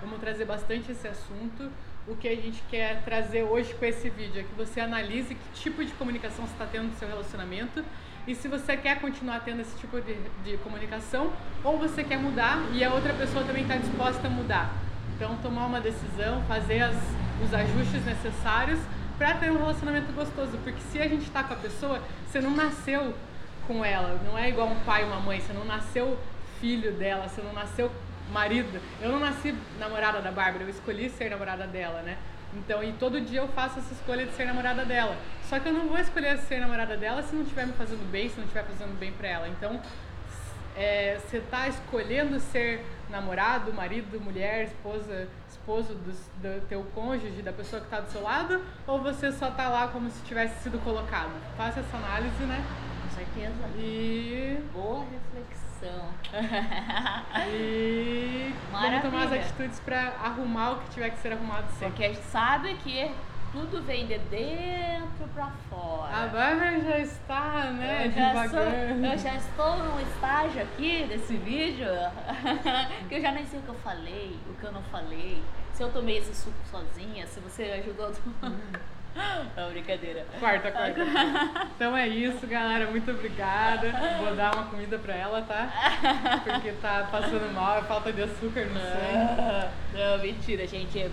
vamos 0.00 0.18
trazer 0.20 0.44
bastante 0.44 0.90
esse 0.92 1.06
assunto. 1.08 1.70
O 2.08 2.16
que 2.16 2.28
a 2.28 2.34
gente 2.34 2.62
quer 2.70 3.02
trazer 3.04 3.42
hoje 3.44 3.72
com 3.74 3.84
esse 3.84 4.08
vídeo 4.10 4.40
é 4.40 4.44
que 4.44 4.54
você 4.56 4.80
analise 4.80 5.34
que 5.34 5.60
tipo 5.60 5.84
de 5.84 5.92
comunicação 5.92 6.44
você 6.46 6.52
está 6.52 6.66
tendo 6.66 6.88
no 6.88 6.96
seu 6.96 7.08
relacionamento 7.08 7.84
e 8.26 8.34
se 8.34 8.48
você 8.48 8.76
quer 8.76 9.00
continuar 9.00 9.40
tendo 9.40 9.60
esse 9.60 9.76
tipo 9.78 10.00
de, 10.00 10.14
de 10.44 10.56
comunicação 10.58 11.32
ou 11.64 11.78
você 11.78 12.04
quer 12.04 12.18
mudar 12.18 12.58
e 12.72 12.84
a 12.84 12.92
outra 12.92 13.12
pessoa 13.14 13.44
também 13.44 13.62
está 13.62 13.76
disposta 13.76 14.26
a 14.26 14.30
mudar. 14.30 14.70
Então, 15.16 15.36
tomar 15.42 15.66
uma 15.66 15.80
decisão, 15.80 16.42
fazer 16.48 16.82
as, 16.82 16.96
os 17.44 17.52
ajustes 17.52 18.04
necessários 18.04 18.78
para 19.18 19.34
ter 19.34 19.50
um 19.50 19.58
relacionamento 19.58 20.12
gostoso. 20.12 20.56
Porque 20.64 20.80
se 20.90 20.98
a 20.98 21.08
gente 21.08 21.24
está 21.24 21.44
com 21.44 21.54
a 21.54 21.56
pessoa, 21.56 22.02
você 22.26 22.40
não 22.40 22.52
nasceu 22.52 23.14
com 23.66 23.84
ela, 23.84 24.18
não 24.24 24.38
é 24.38 24.48
igual 24.48 24.68
um 24.68 24.80
pai 24.80 25.02
e 25.02 25.04
uma 25.04 25.20
mãe, 25.20 25.40
você 25.40 25.52
não 25.52 25.64
nasceu 25.64 26.18
filho 26.60 26.92
dela, 26.92 27.28
você 27.28 27.42
não 27.42 27.52
nasceu 27.52 27.90
marido. 28.32 28.80
Eu 29.00 29.10
não 29.10 29.20
nasci 29.20 29.54
namorada 29.78 30.20
da 30.20 30.30
Bárbara, 30.30 30.64
eu 30.64 30.70
escolhi 30.70 31.10
ser 31.10 31.30
namorada 31.30 31.66
dela, 31.66 32.02
né? 32.02 32.16
Então, 32.54 32.82
e 32.82 32.92
todo 32.94 33.20
dia 33.20 33.40
eu 33.40 33.48
faço 33.48 33.78
essa 33.78 33.92
escolha 33.92 34.26
de 34.26 34.32
ser 34.32 34.44
namorada 34.44 34.84
dela. 34.84 35.16
Só 35.48 35.58
que 35.58 35.68
eu 35.68 35.72
não 35.72 35.86
vou 35.86 35.98
escolher 35.98 36.38
ser 36.38 36.60
namorada 36.60 36.96
dela 36.96 37.22
se 37.22 37.34
não 37.34 37.42
estiver 37.42 37.66
me 37.66 37.72
fazendo 37.74 38.10
bem, 38.10 38.28
se 38.28 38.36
não 38.36 38.44
estiver 38.44 38.64
fazendo 38.64 38.98
bem 38.98 39.12
pra 39.12 39.28
ela. 39.28 39.48
Então, 39.48 39.80
é, 40.76 41.18
você 41.18 41.38
está 41.38 41.68
escolhendo 41.68 42.40
ser 42.40 42.84
namorado, 43.08 43.72
marido, 43.72 44.20
mulher, 44.20 44.64
esposa, 44.64 45.28
esposo 45.48 45.94
do, 45.94 46.12
do 46.12 46.66
teu 46.68 46.84
cônjuge, 46.94 47.42
da 47.42 47.52
pessoa 47.52 47.80
que 47.80 47.86
está 47.86 48.00
do 48.00 48.10
seu 48.10 48.22
lado, 48.22 48.62
ou 48.86 49.00
você 49.00 49.32
só 49.32 49.50
tá 49.50 49.68
lá 49.68 49.88
como 49.88 50.10
se 50.10 50.22
tivesse 50.24 50.62
sido 50.62 50.78
colocado? 50.82 51.32
Faça 51.56 51.80
essa 51.80 51.96
análise, 51.96 52.42
né? 52.44 52.64
Com 53.02 53.16
certeza. 53.16 53.68
E, 53.76 54.58
Boa 54.72 55.04
reflexão. 55.04 55.59
E 57.48 58.54
vamos 58.70 59.02
tomar 59.02 59.06
as 59.06 59.12
Maravilha. 59.30 59.40
atitudes 59.40 59.80
para 59.80 60.00
arrumar 60.22 60.70
o 60.72 60.78
que 60.80 60.90
tiver 60.90 61.10
que 61.10 61.18
ser 61.18 61.32
arrumado 61.32 61.66
sempre. 61.72 61.86
Porque 61.88 62.04
a 62.04 62.08
gente 62.12 62.22
sabe 62.26 62.74
que 62.76 63.10
tudo 63.52 63.82
vem 63.82 64.06
de 64.06 64.18
dentro 64.18 65.26
pra 65.34 65.50
fora. 65.68 66.14
A 66.14 66.26
Bárbara 66.28 66.80
já 66.80 66.98
está, 66.98 67.64
né, 67.72 68.06
eu, 68.06 68.10
já 68.12 68.48
sou- 68.48 68.60
eu 68.60 69.18
já 69.18 69.34
estou 69.34 69.76
num 69.78 70.00
estágio 70.00 70.62
aqui 70.62 71.04
desse 71.08 71.36
vídeo 71.36 71.88
que 73.08 73.14
eu 73.16 73.20
já 73.20 73.32
nem 73.32 73.44
sei 73.46 73.58
o 73.58 73.62
que 73.62 73.68
eu 73.70 73.74
falei, 73.76 74.38
o 74.48 74.54
que 74.54 74.64
eu 74.64 74.72
não 74.72 74.82
falei. 74.84 75.42
Se 75.74 75.82
eu 75.82 75.90
tomei 75.92 76.18
esse 76.18 76.34
suco 76.34 76.56
sozinha, 76.70 77.26
se 77.26 77.40
você 77.40 77.62
ajudou. 77.82 78.12
Não, 79.56 79.70
brincadeira. 79.70 80.24
Quarta, 80.38 80.70
quarta. 80.70 81.00
Então 81.74 81.96
é 81.96 82.06
isso, 82.08 82.46
galera. 82.46 82.90
Muito 82.90 83.10
obrigada. 83.10 83.92
Vou 84.18 84.34
dar 84.36 84.54
uma 84.54 84.66
comida 84.66 84.98
pra 84.98 85.14
ela, 85.14 85.42
tá? 85.42 85.70
Porque 86.44 86.72
tá 86.72 87.08
passando 87.10 87.52
mal, 87.52 87.78
é 87.78 87.82
falta 87.82 88.12
de 88.12 88.22
açúcar 88.22 88.66
no 88.66 88.78
sangue. 88.78 89.70
Não, 89.94 90.18
mentira, 90.18 90.66
gente. 90.66 91.10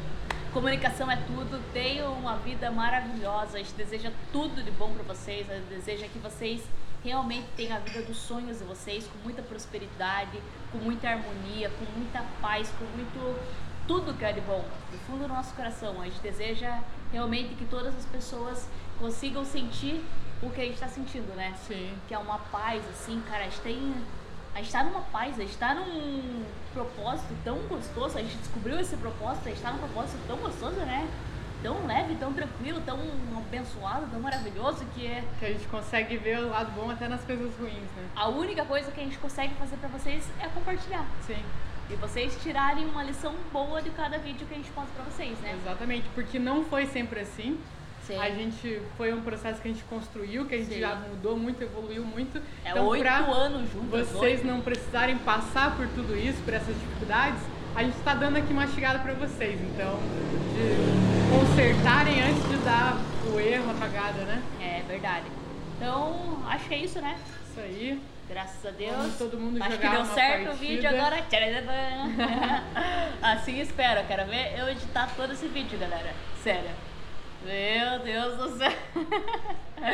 Comunicação 0.54 1.10
é 1.10 1.16
tudo. 1.16 1.62
Tenham 1.74 2.14
uma 2.14 2.38
vida 2.38 2.70
maravilhosa. 2.72 3.58
A 3.58 3.60
gente 3.60 3.74
deseja 3.74 4.12
tudo 4.32 4.64
de 4.64 4.72
bom 4.72 4.94
pra 4.94 5.04
vocês. 5.04 5.50
A 5.50 5.56
gente 5.56 5.68
deseja 5.70 6.08
que 6.08 6.20
vocês 6.20 6.64
realmente 7.04 7.48
tenham 7.56 7.78
a 7.78 7.80
vida 7.80 8.02
dos 8.02 8.18
sonhos 8.18 8.60
de 8.60 8.66
vocês, 8.66 9.08
com 9.08 9.18
muita 9.24 9.42
prosperidade, 9.42 10.40
com 10.72 10.78
muita 10.78 11.10
harmonia, 11.10 11.70
com 11.70 11.86
muita 11.98 12.24
paz, 12.42 12.74
com 12.78 12.86
muito 12.86 13.40
tudo 13.88 14.14
que 14.14 14.26
é 14.26 14.34
de 14.34 14.42
bom, 14.42 14.66
do 14.92 14.98
fundo 15.06 15.20
do 15.24 15.28
nosso 15.30 15.54
coração. 15.56 16.02
A 16.02 16.06
gente 16.06 16.20
deseja 16.20 16.80
realmente 17.12 17.56
que 17.56 17.66
todas 17.66 17.96
as 17.96 18.06
pessoas 18.06 18.68
consigam 19.00 19.46
sentir 19.46 20.04
o 20.42 20.50
que 20.50 20.62
a 20.62 20.64
gente 20.64 20.76
está 20.76 20.88
sentindo, 20.88 21.36
né? 21.36 21.54
Sim. 21.68 21.94
Que 22.08 22.14
é 22.14 22.18
uma 22.18 22.38
paz, 22.40 22.84
assim, 22.90 23.22
cara. 23.28 23.42
A 23.42 23.46
gente 23.46 23.62
tem. 23.62 23.94
A 24.54 24.60
gente 24.60 24.72
tá 24.72 24.84
numa 24.84 25.02
paz, 25.02 25.40
a 25.40 25.44
gente 25.44 25.58
tá 25.58 25.76
num 25.76 26.44
propósito 26.74 27.32
tão 27.44 27.58
gostoso, 27.68 28.18
a 28.18 28.22
gente 28.22 28.38
descobriu 28.38 28.80
esse 28.80 28.96
propósito, 28.98 29.48
a 29.48 29.50
gente 29.50 29.62
tá 29.62 29.72
num 29.72 29.78
propósito 29.78 30.20
tão 30.26 30.38
gostoso, 30.38 30.76
né? 30.78 31.08
Tão 31.62 31.86
leve, 31.86 32.16
tão 32.16 32.34
tranquilo, 32.34 32.82
tão 32.86 33.00
abençoado, 33.38 34.08
tão 34.12 34.20
maravilhoso 34.20 34.86
que 34.96 35.06
é 35.06 35.24
Que 35.40 35.46
a 35.46 35.50
gente 35.50 35.68
consegue 35.68 36.18
ver 36.18 36.40
o 36.40 36.50
lado 36.50 36.72
bom 36.72 36.90
até 36.90 37.08
nas 37.08 37.24
coisas 37.24 37.56
ruins, 37.58 37.90
né? 37.96 38.10
a 38.16 38.28
única 38.30 38.66
coisa 38.66 38.92
que 38.92 39.00
a 39.00 39.04
gente 39.04 39.18
consegue 39.18 39.54
fazer 39.56 39.78
pra 39.78 39.90
vocês 39.90 40.28
é 40.40 40.48
compartilhar. 40.48 41.06
Sim, 41.26 41.44
E 41.90 41.96
vocês 41.96 42.38
tirarem 42.44 42.86
uma 42.86 43.04
lição 43.04 43.34
boa 43.52 43.82
de 43.82 43.90
cada 43.92 44.18
vídeo 44.18 44.46
que 44.46 44.54
a 44.54 44.58
gente 44.58 44.70
posta 44.72 44.92
pra 44.94 45.06
vocês, 45.06 45.40
né? 45.40 45.58
exatamente. 45.62 46.08
Porque 46.14 46.38
não 46.38 46.66
foi 46.66 46.86
sempre 46.86 47.22
assim. 47.22 47.58
Sim. 48.04 48.18
A 48.18 48.30
gente 48.30 48.82
foi 48.96 49.14
um 49.14 49.22
processo 49.22 49.62
que 49.62 49.68
a 49.68 49.72
gente 49.72 49.84
construiu, 49.86 50.46
que 50.46 50.56
a 50.56 50.58
gente 50.58 50.74
Sim. 50.74 50.80
já 50.80 50.96
mudou 50.96 51.38
muito, 51.38 51.62
evoluiu 51.62 52.06
muito. 52.06 52.38
É 52.64 52.72
então, 52.72 52.86
oito 52.88 53.06
anos 53.06 53.70
juntos. 53.72 54.10
vocês 54.10 54.46
não 54.46 54.62
precisarem 54.62 55.18
passar 55.18 55.76
por 55.76 55.88
tudo 55.90 56.16
isso, 56.16 56.42
por 56.44 56.54
essas 56.54 56.74
dificuldades, 56.74 57.42
a 57.76 57.84
gente 57.84 57.98
está 57.98 58.14
dando 58.14 58.38
aqui 58.38 58.54
mastigado 58.54 59.00
para 59.00 59.14
vocês. 59.14 59.60
Então, 59.62 60.00
de 60.56 61.38
consertarem 61.38 62.22
antes 62.22 62.50
de 62.50 62.58
dar 62.64 62.98
o 63.34 63.40
erro, 63.40 63.72
a 63.72 63.74
cagada, 63.74 64.24
né? 64.24 64.42
É 64.62 64.84
verdade. 64.88 65.26
Então, 65.76 66.42
acho 66.48 66.68
que 66.68 66.74
é 66.74 66.78
isso, 66.80 67.02
né? 67.02 67.18
Isso 67.50 67.60
aí. 67.60 68.02
Graças 68.30 68.66
a 68.66 68.72
Deus. 68.72 68.96
Vamos 68.96 69.18
todo 69.18 69.38
mundo 69.40 69.64
Acho 69.64 69.78
que 69.78 69.88
deu 69.88 70.06
certo 70.06 70.42
o 70.42 70.46
partida. 70.48 70.54
vídeo 70.54 70.90
agora. 70.90 71.16
Assim 73.22 73.60
espero. 73.60 74.06
Quero 74.06 74.26
ver 74.26 74.58
eu 74.60 74.68
editar 74.70 75.10
todo 75.16 75.32
esse 75.32 75.48
vídeo, 75.48 75.80
galera. 75.80 76.14
Sério. 76.44 76.70
Meu 77.46 78.00
Deus 78.00 78.38
do 78.38 78.58
céu. 78.58 78.72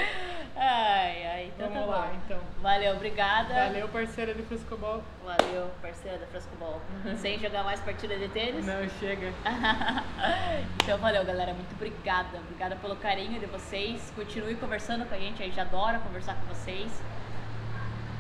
Ai, 0.56 1.26
ai. 1.28 1.52
Então 1.54 1.68
Vamos 1.70 1.86
tá 1.86 1.92
lá, 1.92 2.08
bom. 2.08 2.18
então. 2.26 2.40
Valeu, 2.62 2.94
obrigada. 2.96 3.54
Valeu, 3.54 3.88
parceira 3.90 4.34
do 4.34 4.44
Frescobol. 4.44 5.04
Valeu, 5.26 5.70
parceira 5.82 6.18
da 6.20 6.26
Frescobol. 6.28 6.80
Sem 7.18 7.38
jogar 7.40 7.64
mais 7.64 7.80
partida 7.82 8.16
de 8.16 8.30
tênis. 8.30 8.66
Não, 8.66 8.88
chega. 9.00 9.34
então 10.82 10.98
valeu, 11.00 11.26
galera. 11.26 11.54
Muito 11.54 11.74
obrigada. 11.76 12.38
Obrigada 12.38 12.76
pelo 12.78 12.96
carinho 12.96 13.40
de 13.40 13.46
vocês. 13.48 14.12
Continue 14.16 14.56
conversando 14.56 15.06
com 15.06 15.14
a 15.16 15.18
gente. 15.20 15.42
A 15.44 15.46
gente 15.46 15.60
adora 15.60 16.00
conversar 16.00 16.36
com 16.36 16.46
vocês. 16.54 16.90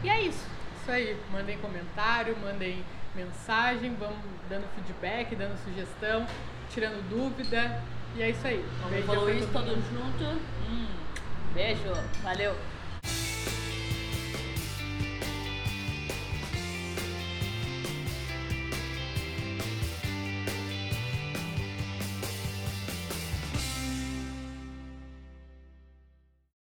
E 0.04 0.10
é 0.10 0.22
isso. 0.22 0.46
Isso 0.82 0.92
aí. 0.92 1.18
Mandem 1.32 1.58
comentário, 1.60 2.36
mandem 2.42 2.84
mensagem, 3.16 3.96
vamos 3.96 4.18
dando 4.50 4.66
feedback, 4.76 5.36
dando 5.36 5.58
sugestão, 5.63 6.28
tirando 6.70 7.02
dúvida. 7.10 7.82
E 8.16 8.22
é 8.22 8.30
isso 8.30 8.45
aí. 8.45 8.64
Vamos 8.82 8.97
evoluir 8.99 9.39
todo 9.47 9.66
todos 9.66 9.91
mundo. 9.91 10.20
juntos. 10.20 10.41
Hum, 10.70 10.88
beijo. 11.54 11.93
Valeu. 12.22 12.56